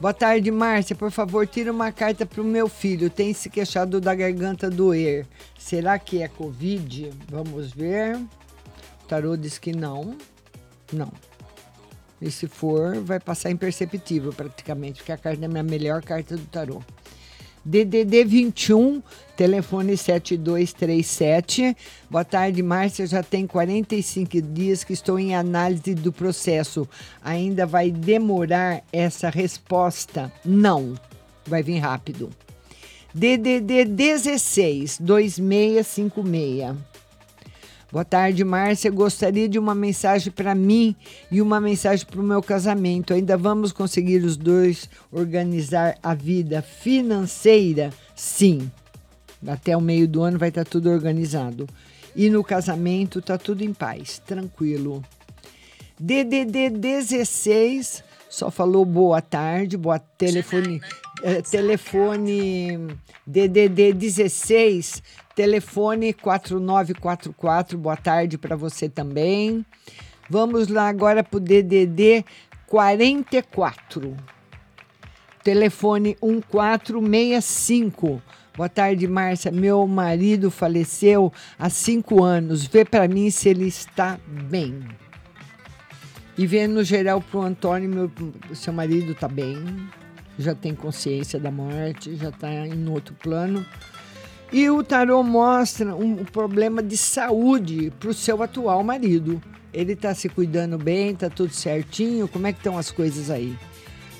[0.00, 0.94] Boa tarde, Márcia.
[0.94, 3.10] Por favor, tira uma carta para o meu filho.
[3.10, 5.26] Tem se queixado da garganta doer.
[5.58, 7.10] Será que é Covid?
[7.28, 8.16] Vamos ver.
[8.16, 10.16] O tarô diz que não.
[10.92, 11.10] Não.
[12.22, 16.36] E se for, vai passar imperceptível praticamente, porque a carta é a minha melhor carta
[16.36, 16.80] do tarô.
[17.68, 19.02] DDD 21,
[19.36, 21.76] telefone 7237.
[22.10, 23.06] Boa tarde, Márcia.
[23.06, 26.88] Já tem 45 dias que estou em análise do processo.
[27.22, 30.32] Ainda vai demorar essa resposta?
[30.42, 30.94] Não.
[31.46, 32.30] Vai vir rápido.
[33.14, 36.87] DDD 16 2656.
[37.90, 38.90] Boa tarde, Márcia.
[38.90, 40.94] Gostaria de uma mensagem para mim
[41.30, 43.14] e uma mensagem para o meu casamento.
[43.14, 47.90] Ainda vamos conseguir os dois organizar a vida financeira?
[48.14, 48.70] Sim.
[49.46, 51.66] Até o meio do ano vai estar tudo organizado.
[52.14, 55.02] E no casamento tá tudo em paz, tranquilo.
[55.98, 60.82] DDD 16 só falou boa tarde, boa telefone,
[61.22, 62.88] eh, telefone
[63.26, 65.02] DDD 16
[65.38, 69.64] Telefone 4944, boa tarde para você também.
[70.28, 72.24] Vamos lá agora para o DDD
[72.66, 74.16] 44.
[75.44, 78.20] Telefone 1465.
[78.56, 79.52] Boa tarde, Márcia.
[79.52, 82.66] Meu marido faleceu há cinco anos.
[82.66, 84.82] Vê para mim se ele está bem.
[86.36, 88.10] E vê no geral para o Antônio, meu,
[88.56, 89.88] seu marido está bem.
[90.36, 93.64] Já tem consciência da morte, já está em outro plano.
[94.50, 99.42] E o tarô mostra um, problema de saúde para o seu atual marido.
[99.74, 102.26] Ele está se cuidando bem, está tudo certinho.
[102.26, 103.54] Como é que estão as coisas aí?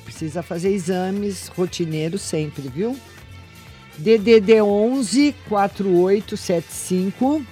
[0.05, 2.95] Precisa fazer exames rotineiros sempre, viu?
[3.97, 7.43] DDD 11 4875.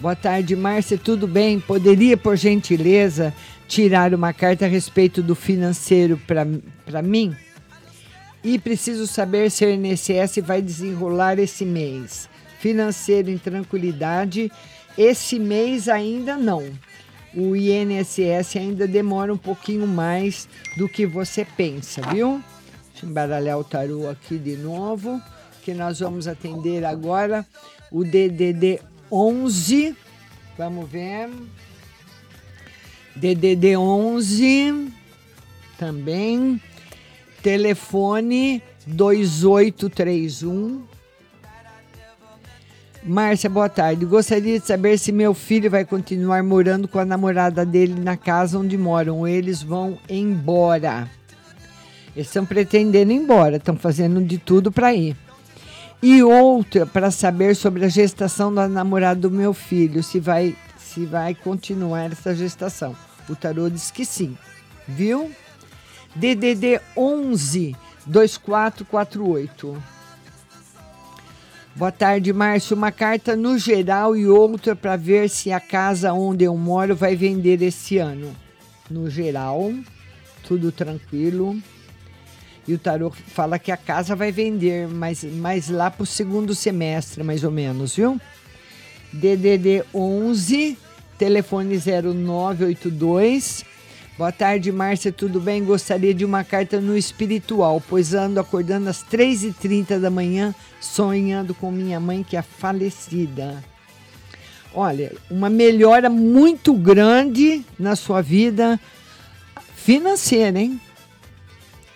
[0.00, 1.60] Boa tarde, Márcia, tudo bem?
[1.60, 3.34] Poderia, por gentileza,
[3.68, 7.36] tirar uma carta a respeito do financeiro para mim?
[8.42, 12.28] E preciso saber se o INSS vai desenrolar esse mês.
[12.58, 14.50] Financeiro em tranquilidade,
[14.96, 16.70] esse mês ainda não.
[17.34, 22.42] O INSS ainda demora um pouquinho mais do que você pensa, viu?
[22.90, 25.20] Deixa eu embaralhar o tarô aqui de novo,
[25.62, 27.46] que nós vamos atender agora
[27.90, 28.80] o DDD
[29.10, 29.96] 11.
[30.58, 31.30] Vamos ver.
[33.14, 34.92] DDD 11
[35.78, 36.60] também.
[37.42, 40.82] Telefone 2831.
[43.02, 44.04] Márcia, boa tarde.
[44.04, 48.58] Gostaria de saber se meu filho vai continuar morando com a namorada dele na casa
[48.58, 49.26] onde moram.
[49.26, 51.08] Eles vão embora.
[52.14, 55.16] Eles estão pretendendo ir embora, estão fazendo de tudo para ir.
[56.02, 61.06] E outra para saber sobre a gestação da namorada do meu filho, se vai se
[61.06, 62.96] vai continuar essa gestação.
[63.28, 64.36] O tarô diz que sim.
[64.88, 65.30] Viu?
[66.14, 67.76] DDD 11
[68.06, 69.82] 2448.
[71.74, 72.76] Boa tarde, Márcio.
[72.76, 77.14] Uma carta no geral e outra para ver se a casa onde eu moro vai
[77.14, 78.34] vender esse ano.
[78.90, 79.72] No geral,
[80.42, 81.56] tudo tranquilo.
[82.66, 86.54] E o tarô fala que a casa vai vender, mas, mas lá para o segundo
[86.54, 88.20] semestre, mais ou menos, viu?
[89.12, 90.76] DDD 11,
[91.16, 93.64] telefone 0982
[94.20, 95.64] Boa tarde, Márcia, tudo bem?
[95.64, 101.72] Gostaria de uma carta no espiritual, pois ando acordando às 3h30 da manhã, sonhando com
[101.72, 103.64] minha mãe que é falecida.
[104.74, 108.78] Olha, uma melhora muito grande na sua vida
[109.74, 110.78] financeira, hein?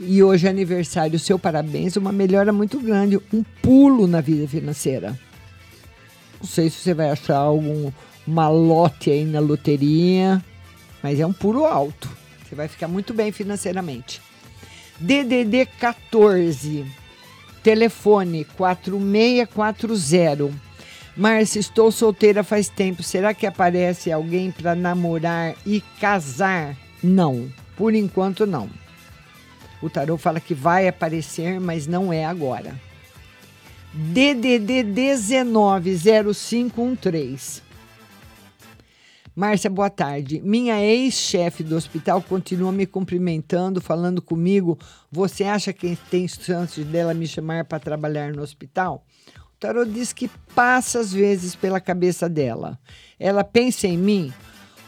[0.00, 5.10] E hoje é aniversário, seu parabéns, uma melhora muito grande, um pulo na vida financeira.
[6.40, 7.92] Não sei se você vai achar algum
[8.26, 10.42] malote aí na loteria,
[11.04, 12.08] mas é um puro alto.
[12.42, 14.22] Você vai ficar muito bem financeiramente.
[14.98, 16.86] DDD 14,
[17.62, 20.50] telefone 4640.
[21.14, 23.02] Márcia, estou solteira faz tempo.
[23.02, 26.74] Será que aparece alguém para namorar e casar?
[27.02, 28.70] Não, por enquanto não.
[29.82, 32.80] O tarô fala que vai aparecer, mas não é agora.
[33.92, 37.63] DDD 190513.
[39.36, 40.40] Márcia, boa tarde.
[40.44, 44.78] Minha ex-chefe do hospital continua me cumprimentando, falando comigo.
[45.10, 49.04] Você acha que tem chance dela me chamar para trabalhar no hospital?
[49.36, 52.78] O tarot diz que passa às vezes pela cabeça dela.
[53.18, 54.32] Ela pensa em mim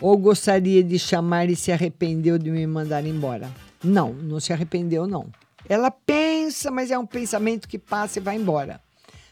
[0.00, 3.50] ou gostaria de chamar e se arrependeu de me mandar embora?
[3.82, 5.26] Não, não se arrependeu, não.
[5.68, 8.80] Ela pensa, mas é um pensamento que passa e vai embora.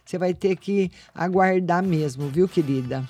[0.05, 3.09] Você vai ter que aguardar mesmo, viu, querida?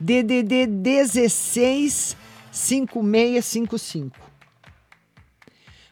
[0.00, 2.16] DDD 16
[2.52, 4.28] 5655.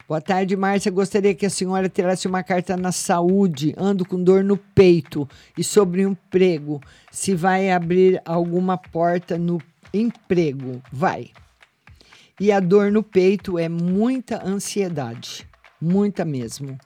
[0.09, 0.93] Boa tarde, Márcia.
[0.93, 3.75] Gostaria que a senhora tirasse uma carta na saúde.
[3.77, 5.29] Ando com dor no peito
[5.59, 6.81] e sobre um emprego.
[7.11, 9.61] Se vai abrir alguma porta no
[9.93, 10.81] emprego.
[10.93, 11.31] Vai.
[12.39, 15.45] E a dor no peito é muita ansiedade.
[15.81, 16.79] Muita mesmo.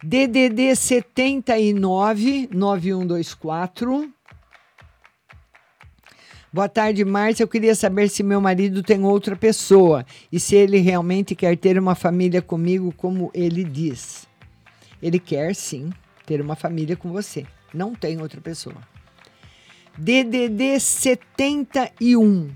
[0.00, 4.17] DDD 79 9124.
[6.58, 7.44] Boa tarde, Márcia.
[7.44, 11.78] Eu queria saber se meu marido tem outra pessoa e se ele realmente quer ter
[11.78, 14.26] uma família comigo, como ele diz.
[15.00, 15.92] Ele quer sim
[16.26, 17.46] ter uma família com você.
[17.72, 18.74] Não tem outra pessoa.
[19.96, 22.50] DDD 71.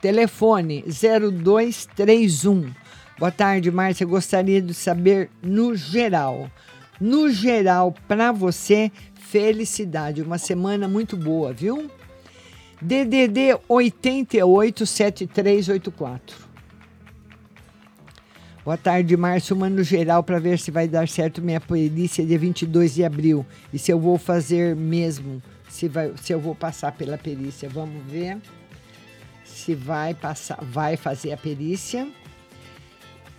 [0.00, 2.72] Telefone 0231.
[3.18, 4.06] Boa tarde, Márcia.
[4.06, 6.50] Gostaria de saber no geral.
[6.98, 8.90] No geral, para você,
[9.20, 10.22] felicidade.
[10.22, 11.90] Uma semana muito boa, viu?
[12.80, 16.46] DDD 887384.
[18.64, 19.56] Boa tarde, Márcio.
[19.56, 23.78] Mano geral para ver se vai dar certo minha perícia dia 22 de abril e
[23.78, 27.68] se eu vou fazer mesmo, se, vai, se eu vou passar pela perícia.
[27.68, 28.38] Vamos ver
[29.44, 32.08] se vai passar, vai fazer a perícia.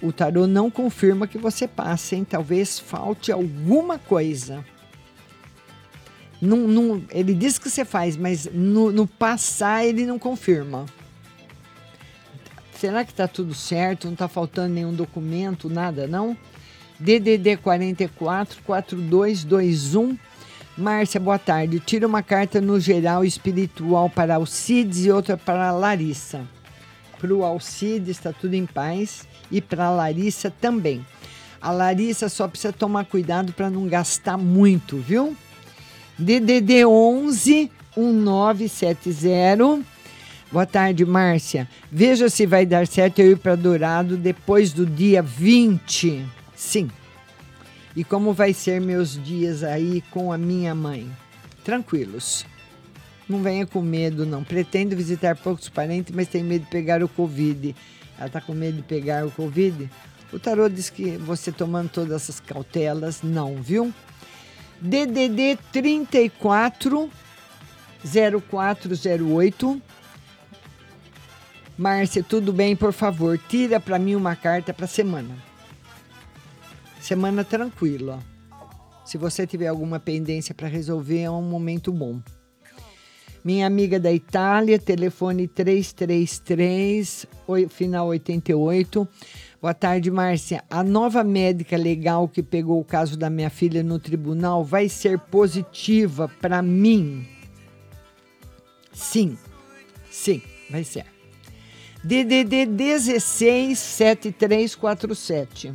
[0.01, 2.25] O tarô não confirma que você passe, hein?
[2.27, 4.65] Talvez falte alguma coisa.
[6.41, 10.85] Não, não, ele diz que você faz, mas no, no passar ele não confirma.
[12.79, 14.05] Será que está tudo certo?
[14.05, 16.37] Não está faltando nenhum documento, nada, não?
[16.99, 20.17] DDD 44 4221.
[20.77, 21.79] Márcia, boa tarde.
[21.79, 26.45] Tira uma carta no geral espiritual para Alcides e outra para Larissa.
[27.19, 31.03] Para o Alcides está tudo em paz e para Larissa também.
[31.59, 35.35] A Larissa só precisa tomar cuidado para não gastar muito, viu?
[36.17, 39.81] DDD 11 1970.
[40.51, 41.67] Boa tarde, Márcia.
[41.91, 46.25] Veja se vai dar certo eu ir para Dourado depois do dia 20.
[46.55, 46.89] Sim.
[47.95, 51.11] E como vai ser meus dias aí com a minha mãe?
[51.63, 52.45] Tranquilos.
[53.27, 54.43] Não venha com medo, não.
[54.43, 57.75] Pretendo visitar poucos parentes, mas tenho medo de pegar o Covid.
[58.17, 59.89] Ela tá com medo de pegar o Covid?
[60.31, 63.93] O tarô diz que você tomando todas essas cautelas, não, viu?
[64.81, 67.09] DDD 34
[68.03, 69.81] 0408.
[71.77, 72.75] Márcia, tudo bem?
[72.75, 75.35] Por favor, tira para mim uma carta para semana.
[76.99, 78.19] Semana tranquila.
[79.05, 82.19] Se você tiver alguma pendência para resolver, é um momento bom.
[83.43, 89.07] Minha amiga da Itália, telefone 333, oi- final 88.
[89.67, 90.63] Boa tarde, Márcia.
[90.69, 95.19] A nova médica legal que pegou o caso da minha filha no tribunal vai ser
[95.19, 97.27] positiva para mim?
[98.93, 99.37] Sim.
[100.09, 101.05] Sim, vai ser.
[102.01, 105.73] DDD 16 7347.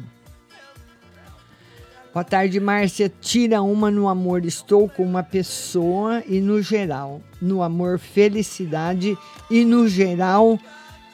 [2.15, 3.13] Boa tarde, Márcia.
[3.21, 4.47] Tira uma no amor.
[4.47, 7.21] Estou com uma pessoa e no geral.
[7.43, 9.19] No amor, felicidade
[9.51, 10.59] e no geral,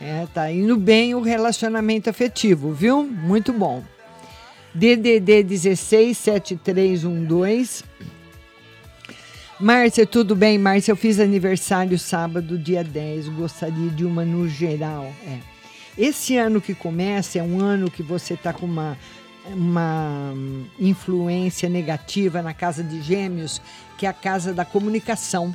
[0.00, 3.02] é, tá indo bem o relacionamento afetivo, viu?
[3.02, 3.82] Muito bom.
[4.74, 7.84] DDD 16 7312.
[9.58, 10.56] Márcia, tudo bem?
[10.56, 13.28] Márcia, eu fiz aniversário sábado, dia 10.
[13.30, 15.12] Gostaria de uma no geral.
[15.26, 15.38] É.
[15.96, 18.96] Esse ano que começa é um ano que você tá com uma,
[19.48, 20.32] uma
[20.78, 23.60] influência negativa na casa de gêmeos,
[23.98, 25.52] que é a casa da comunicação.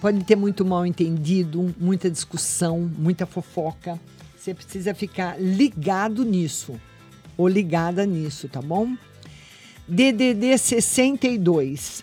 [0.00, 4.00] Pode ter muito mal entendido, muita discussão, muita fofoca.
[4.36, 6.80] Você precisa ficar ligado nisso,
[7.36, 8.96] ou ligada nisso, tá bom?
[9.86, 12.02] DDD 62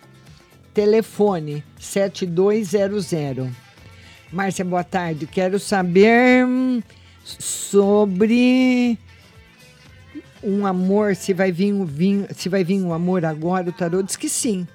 [0.74, 3.50] telefone 7200.
[4.32, 5.26] Márcia, boa tarde.
[5.26, 6.84] Quero saber hum,
[7.24, 9.00] sobre
[10.44, 14.04] um amor, se vai vir um vinho, se vai vir um amor agora, o tarô
[14.04, 14.68] diz que sim.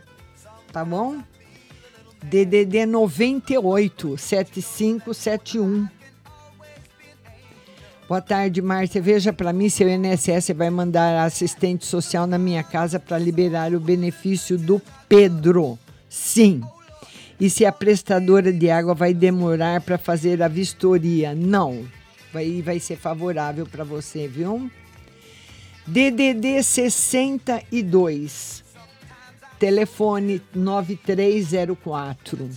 [0.73, 1.23] Tá bom?
[2.23, 5.89] DDD 98 7571.
[8.09, 9.01] Boa tarde, Márcia.
[9.01, 13.75] Veja para mim se o INSS vai mandar assistente social na minha casa para liberar
[13.75, 15.79] o benefício do Pedro.
[16.09, 16.63] Sim.
[17.41, 21.35] E se a prestadora de água vai demorar para fazer a vistoria?
[21.35, 21.85] Não.
[22.33, 24.71] Vai, vai ser favorável para você, viu?
[25.87, 28.62] DDD 62.
[29.63, 32.51] Telefone 9304.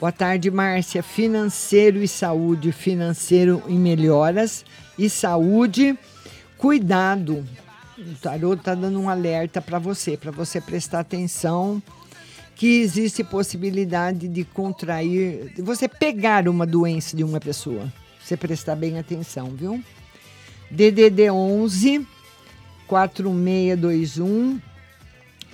[0.00, 1.00] Boa tarde, Márcia.
[1.00, 2.72] Financeiro e saúde.
[2.72, 4.64] Financeiro em melhoras
[4.98, 5.96] e saúde.
[6.58, 7.46] Cuidado.
[7.96, 11.80] O tarô está dando um alerta para você, para você prestar atenção
[12.56, 17.86] que existe possibilidade de contrair, de você pegar uma doença de uma pessoa.
[18.20, 19.80] Você prestar bem atenção, viu?
[20.72, 22.04] DDD 11
[22.88, 24.60] 4621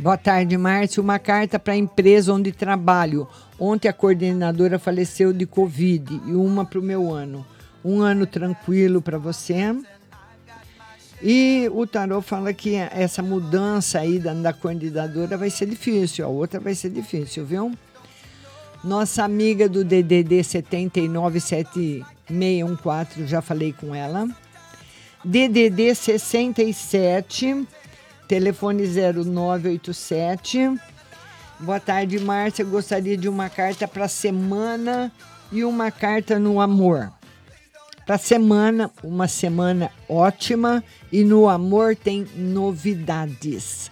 [0.01, 1.03] Boa tarde, Márcio.
[1.03, 3.29] Uma carta para a empresa onde trabalho.
[3.59, 7.45] Ontem a coordenadora faleceu de Covid e uma para o meu ano.
[7.85, 9.75] Um ano tranquilo para você.
[11.23, 16.29] E o tarô fala que essa mudança aí da, da coordenadora vai ser difícil, a
[16.29, 17.71] outra vai ser difícil, viu?
[18.83, 24.29] Nossa amiga do DDD 797614, já falei com ela.
[25.25, 27.65] DDD 67
[28.33, 30.81] telefone 0987.
[31.61, 32.65] Boa tarde, Márcia.
[32.65, 35.13] Gostaria de uma carta para semana
[35.53, 37.13] e uma carta no amor.
[38.07, 40.83] Para semana, uma semana ótima
[41.13, 43.91] e no amor tem novidades.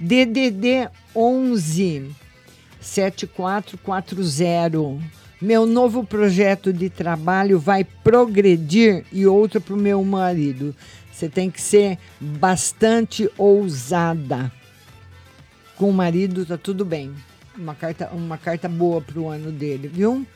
[0.00, 2.10] DDD 11
[2.80, 5.00] 7440.
[5.40, 10.74] Meu novo projeto de trabalho vai progredir e outro para o meu marido.
[11.16, 14.52] Você tem que ser bastante ousada.
[15.74, 17.14] Com o marido tá tudo bem.
[17.56, 20.26] Uma carta, uma carta boa para o ano dele, viu?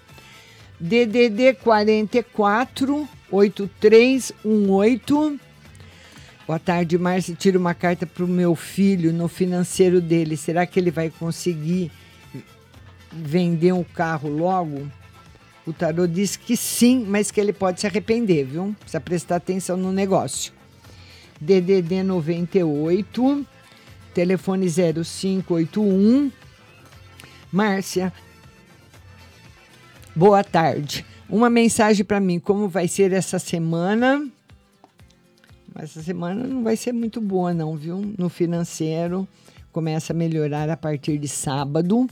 [0.80, 5.38] DDD 44 8318.
[6.46, 7.34] Boa tarde, Márcia.
[7.34, 10.34] Tira uma carta para o meu filho no financeiro dele.
[10.34, 11.92] Será que ele vai conseguir
[13.12, 14.90] vender um carro logo?
[15.66, 18.74] O tarô diz que sim, mas que ele pode se arrepender, viu?
[18.80, 20.58] Precisa prestar atenção no negócio.
[21.40, 23.46] DDD 98,
[24.12, 26.30] telefone 0581.
[27.50, 28.12] Márcia,
[30.14, 31.04] boa tarde.
[31.28, 34.28] Uma mensagem para mim, como vai ser essa semana?
[35.76, 38.14] Essa semana não vai ser muito boa, não, viu?
[38.18, 39.26] No financeiro,
[39.72, 42.06] começa a melhorar a partir de sábado,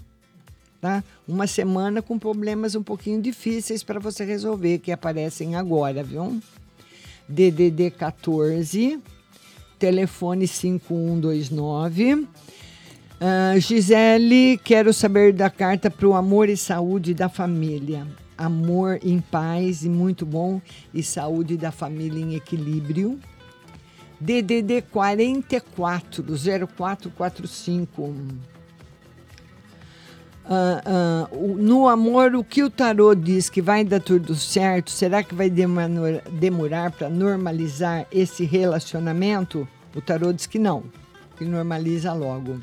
[0.81, 1.05] tá?
[1.27, 6.41] Uma semana com problemas um pouquinho difíceis para você resolver, que aparecem agora, viu?
[7.29, 8.99] DDD 14,
[9.79, 12.27] telefone 5129.
[13.21, 18.07] Ah, Gisele, quero saber da carta para o amor e saúde da família.
[18.37, 20.63] Amor em paz e muito bom,
[20.95, 23.19] e saúde da família em equilíbrio.
[24.21, 28.15] DDD 44 0445.
[30.51, 35.23] Ah, o- no amor, o que o tarô diz que vai dar tudo certo, será
[35.23, 39.69] que vai demora- demorar para normalizar esse relacionamento?
[39.95, 40.85] O tarô diz que não,
[41.37, 42.61] que normaliza logo.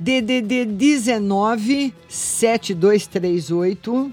[0.00, 4.12] DDD 19 7238.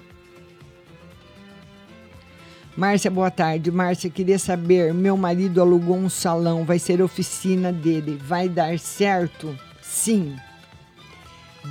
[2.78, 3.72] Márcia, boa tarde.
[3.72, 8.20] Márcia, queria saber, meu marido alugou um salão, vai ser oficina dele.
[8.22, 9.58] Vai dar certo?
[9.82, 10.36] Sim.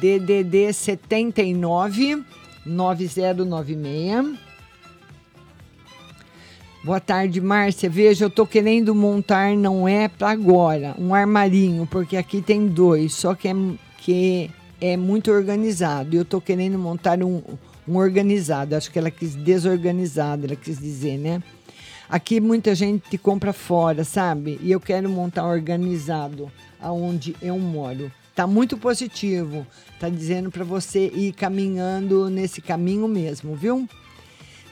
[0.00, 2.24] DDD 79
[2.66, 4.38] 9096.
[6.84, 7.88] Boa tarde, Márcia.
[7.88, 13.14] Veja, eu tô querendo montar, não é para agora, um armarinho, porque aqui tem dois,
[13.14, 13.54] só que é,
[13.98, 14.50] que
[14.80, 16.14] é muito organizado.
[16.14, 17.42] E eu tô querendo montar um,
[17.88, 18.76] um organizado.
[18.76, 21.42] Acho que ela quis desorganizado, ela quis dizer, né?
[22.08, 24.58] Aqui muita gente compra fora, sabe?
[24.62, 28.12] E eu quero montar organizado aonde eu moro.
[28.34, 29.66] Tá muito positivo.
[30.00, 33.88] Tá dizendo para você ir caminhando nesse caminho mesmo, viu?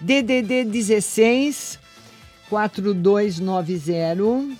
[0.00, 1.78] DDD 16
[2.48, 4.56] 4290.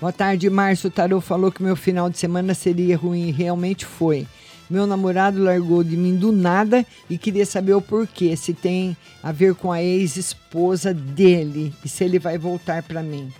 [0.00, 0.90] Boa tarde, Márcio.
[0.90, 3.30] Tarô falou que meu final de semana seria ruim.
[3.30, 4.26] Realmente foi.
[4.68, 8.36] Meu namorado largou de mim do nada e queria saber o porquê.
[8.36, 13.32] Se tem a ver com a ex-esposa dele e se ele vai voltar para mim.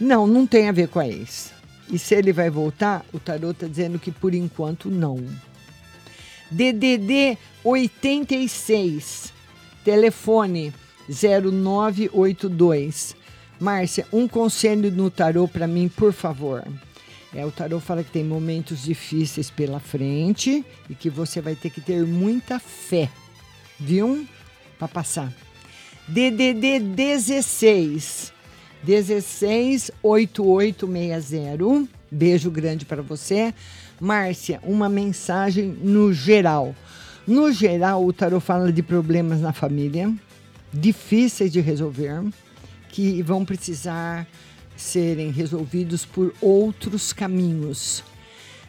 [0.00, 1.59] Não, não tem a ver com a ex.
[1.92, 5.18] E se ele vai voltar, o tarô está dizendo que por enquanto não.
[6.50, 9.32] DDD 86,
[9.84, 10.72] telefone
[11.08, 13.16] 0982.
[13.58, 16.62] Márcia, um conselho no tarô para mim, por favor.
[17.34, 21.70] É, o tarô fala que tem momentos difíceis pela frente e que você vai ter
[21.70, 23.08] que ter muita fé,
[23.78, 24.26] viu?
[24.78, 25.32] Para passar.
[26.08, 28.32] DDD 16
[28.82, 31.88] 16 8860.
[32.10, 33.54] Beijo grande para você.
[34.00, 36.74] Márcia, uma mensagem no geral.
[37.26, 40.12] No geral, o tarot fala de problemas na família,
[40.72, 42.24] difíceis de resolver,
[42.88, 44.26] que vão precisar
[44.76, 48.02] serem resolvidos por outros caminhos.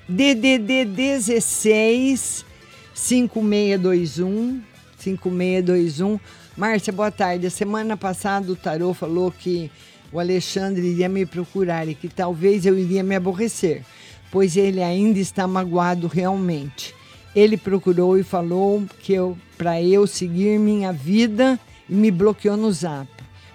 [0.07, 2.45] DDD 16
[2.93, 4.61] 5621
[4.97, 6.19] 5621.
[6.57, 7.49] Márcia, boa tarde.
[7.49, 9.71] Semana passada o tarô falou que
[10.11, 13.83] o Alexandre iria me procurar e que talvez eu iria me aborrecer,
[14.29, 16.93] pois ele ainda está magoado realmente.
[17.35, 22.71] Ele procurou e falou que eu para eu seguir minha vida e me bloqueou no
[22.71, 23.07] Zap.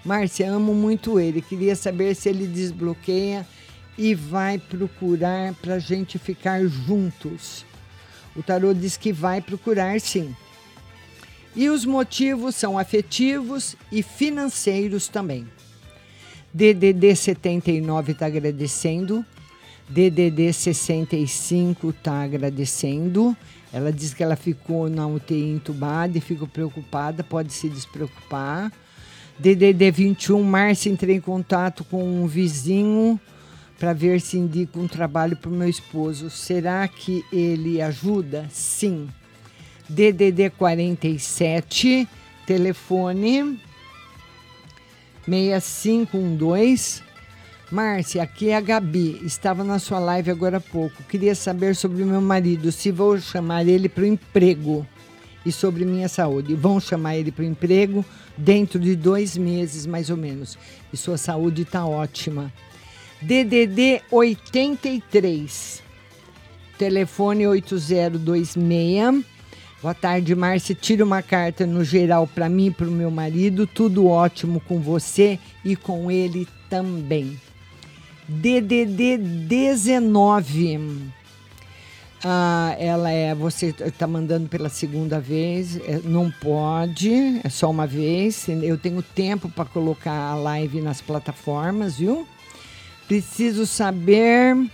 [0.05, 1.43] Márcia, amo muito ele.
[1.43, 3.45] Queria saber se ele desbloqueia
[3.99, 7.66] e vai procurar para gente ficar juntos.
[8.37, 10.35] O tarô diz que vai procurar sim.
[11.57, 15.47] E os motivos são afetivos e financeiros também.
[16.57, 19.23] DDD 79 está agradecendo.
[19.91, 23.37] DDD 65 está agradecendo.
[23.70, 28.73] Ela diz que ela ficou na UTI entubada e ficou preocupada, pode se despreocupar.
[29.39, 33.20] DDD 21, Márcia, entrei em contato com um vizinho
[33.78, 36.31] para ver se indica um trabalho para o meu esposo.
[36.31, 38.47] Será que ele ajuda?
[38.51, 39.09] Sim.
[39.91, 42.09] DDD 47,
[42.47, 43.61] telefone
[45.27, 47.03] 6512.
[47.70, 49.20] Márcia, aqui é a Gabi.
[49.24, 51.03] Estava na sua live agora há pouco.
[51.05, 54.86] Queria saber sobre meu marido, se vou chamar ele para o emprego
[55.44, 56.55] e sobre minha saúde.
[56.55, 58.05] Vão chamar ele para o emprego
[58.36, 60.57] dentro de dois meses, mais ou menos.
[60.93, 62.53] E sua saúde está ótima.
[63.20, 65.82] DDD 83,
[66.78, 69.36] telefone 8026.
[69.87, 70.75] Boa tarde, Márcia.
[70.75, 73.69] Tira uma carta no geral para mim e para o meu marido.
[73.69, 77.41] Tudo ótimo com você e com ele também.
[78.27, 81.03] DDD 19.
[82.25, 83.33] Ah, ela é.
[83.33, 85.77] Você está mandando pela segunda vez.
[85.77, 88.49] é, não pode, é só uma vez.
[88.49, 92.27] Eu tenho tempo para colocar a live nas plataformas, viu?
[93.07, 94.69] Preciso saber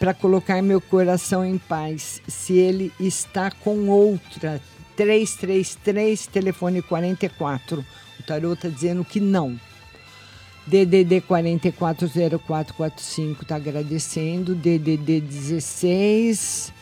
[0.00, 4.58] para colocar meu coração em paz se ele está com outra.
[4.96, 7.84] 333, telefone 44.
[8.18, 9.60] O tarô está dizendo que não.
[10.66, 14.54] DDD 440445 está agradecendo.
[14.54, 16.72] DDD 16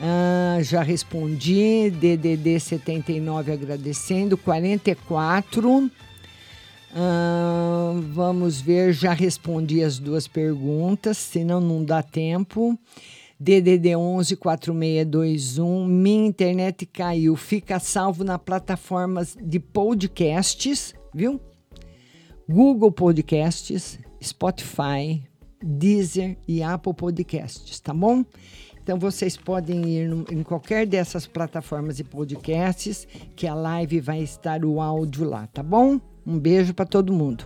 [0.00, 1.90] ah, já respondi.
[1.90, 4.36] DDD 79 agradecendo.
[4.36, 5.90] 44
[8.12, 12.78] vamos ver, já respondi as duas perguntas, senão não dá tempo.
[13.40, 17.34] DDD 11 4621, minha internet caiu.
[17.34, 21.40] Fica salvo na plataformas de podcasts, viu?
[22.48, 25.22] Google Podcasts, Spotify,
[25.60, 28.24] Deezer e Apple Podcasts, tá bom?
[28.82, 34.64] Então vocês podem ir em qualquer dessas plataformas de podcasts que a live vai estar
[34.64, 36.00] o áudio lá, tá bom?
[36.26, 37.44] Um beijo para todo mundo.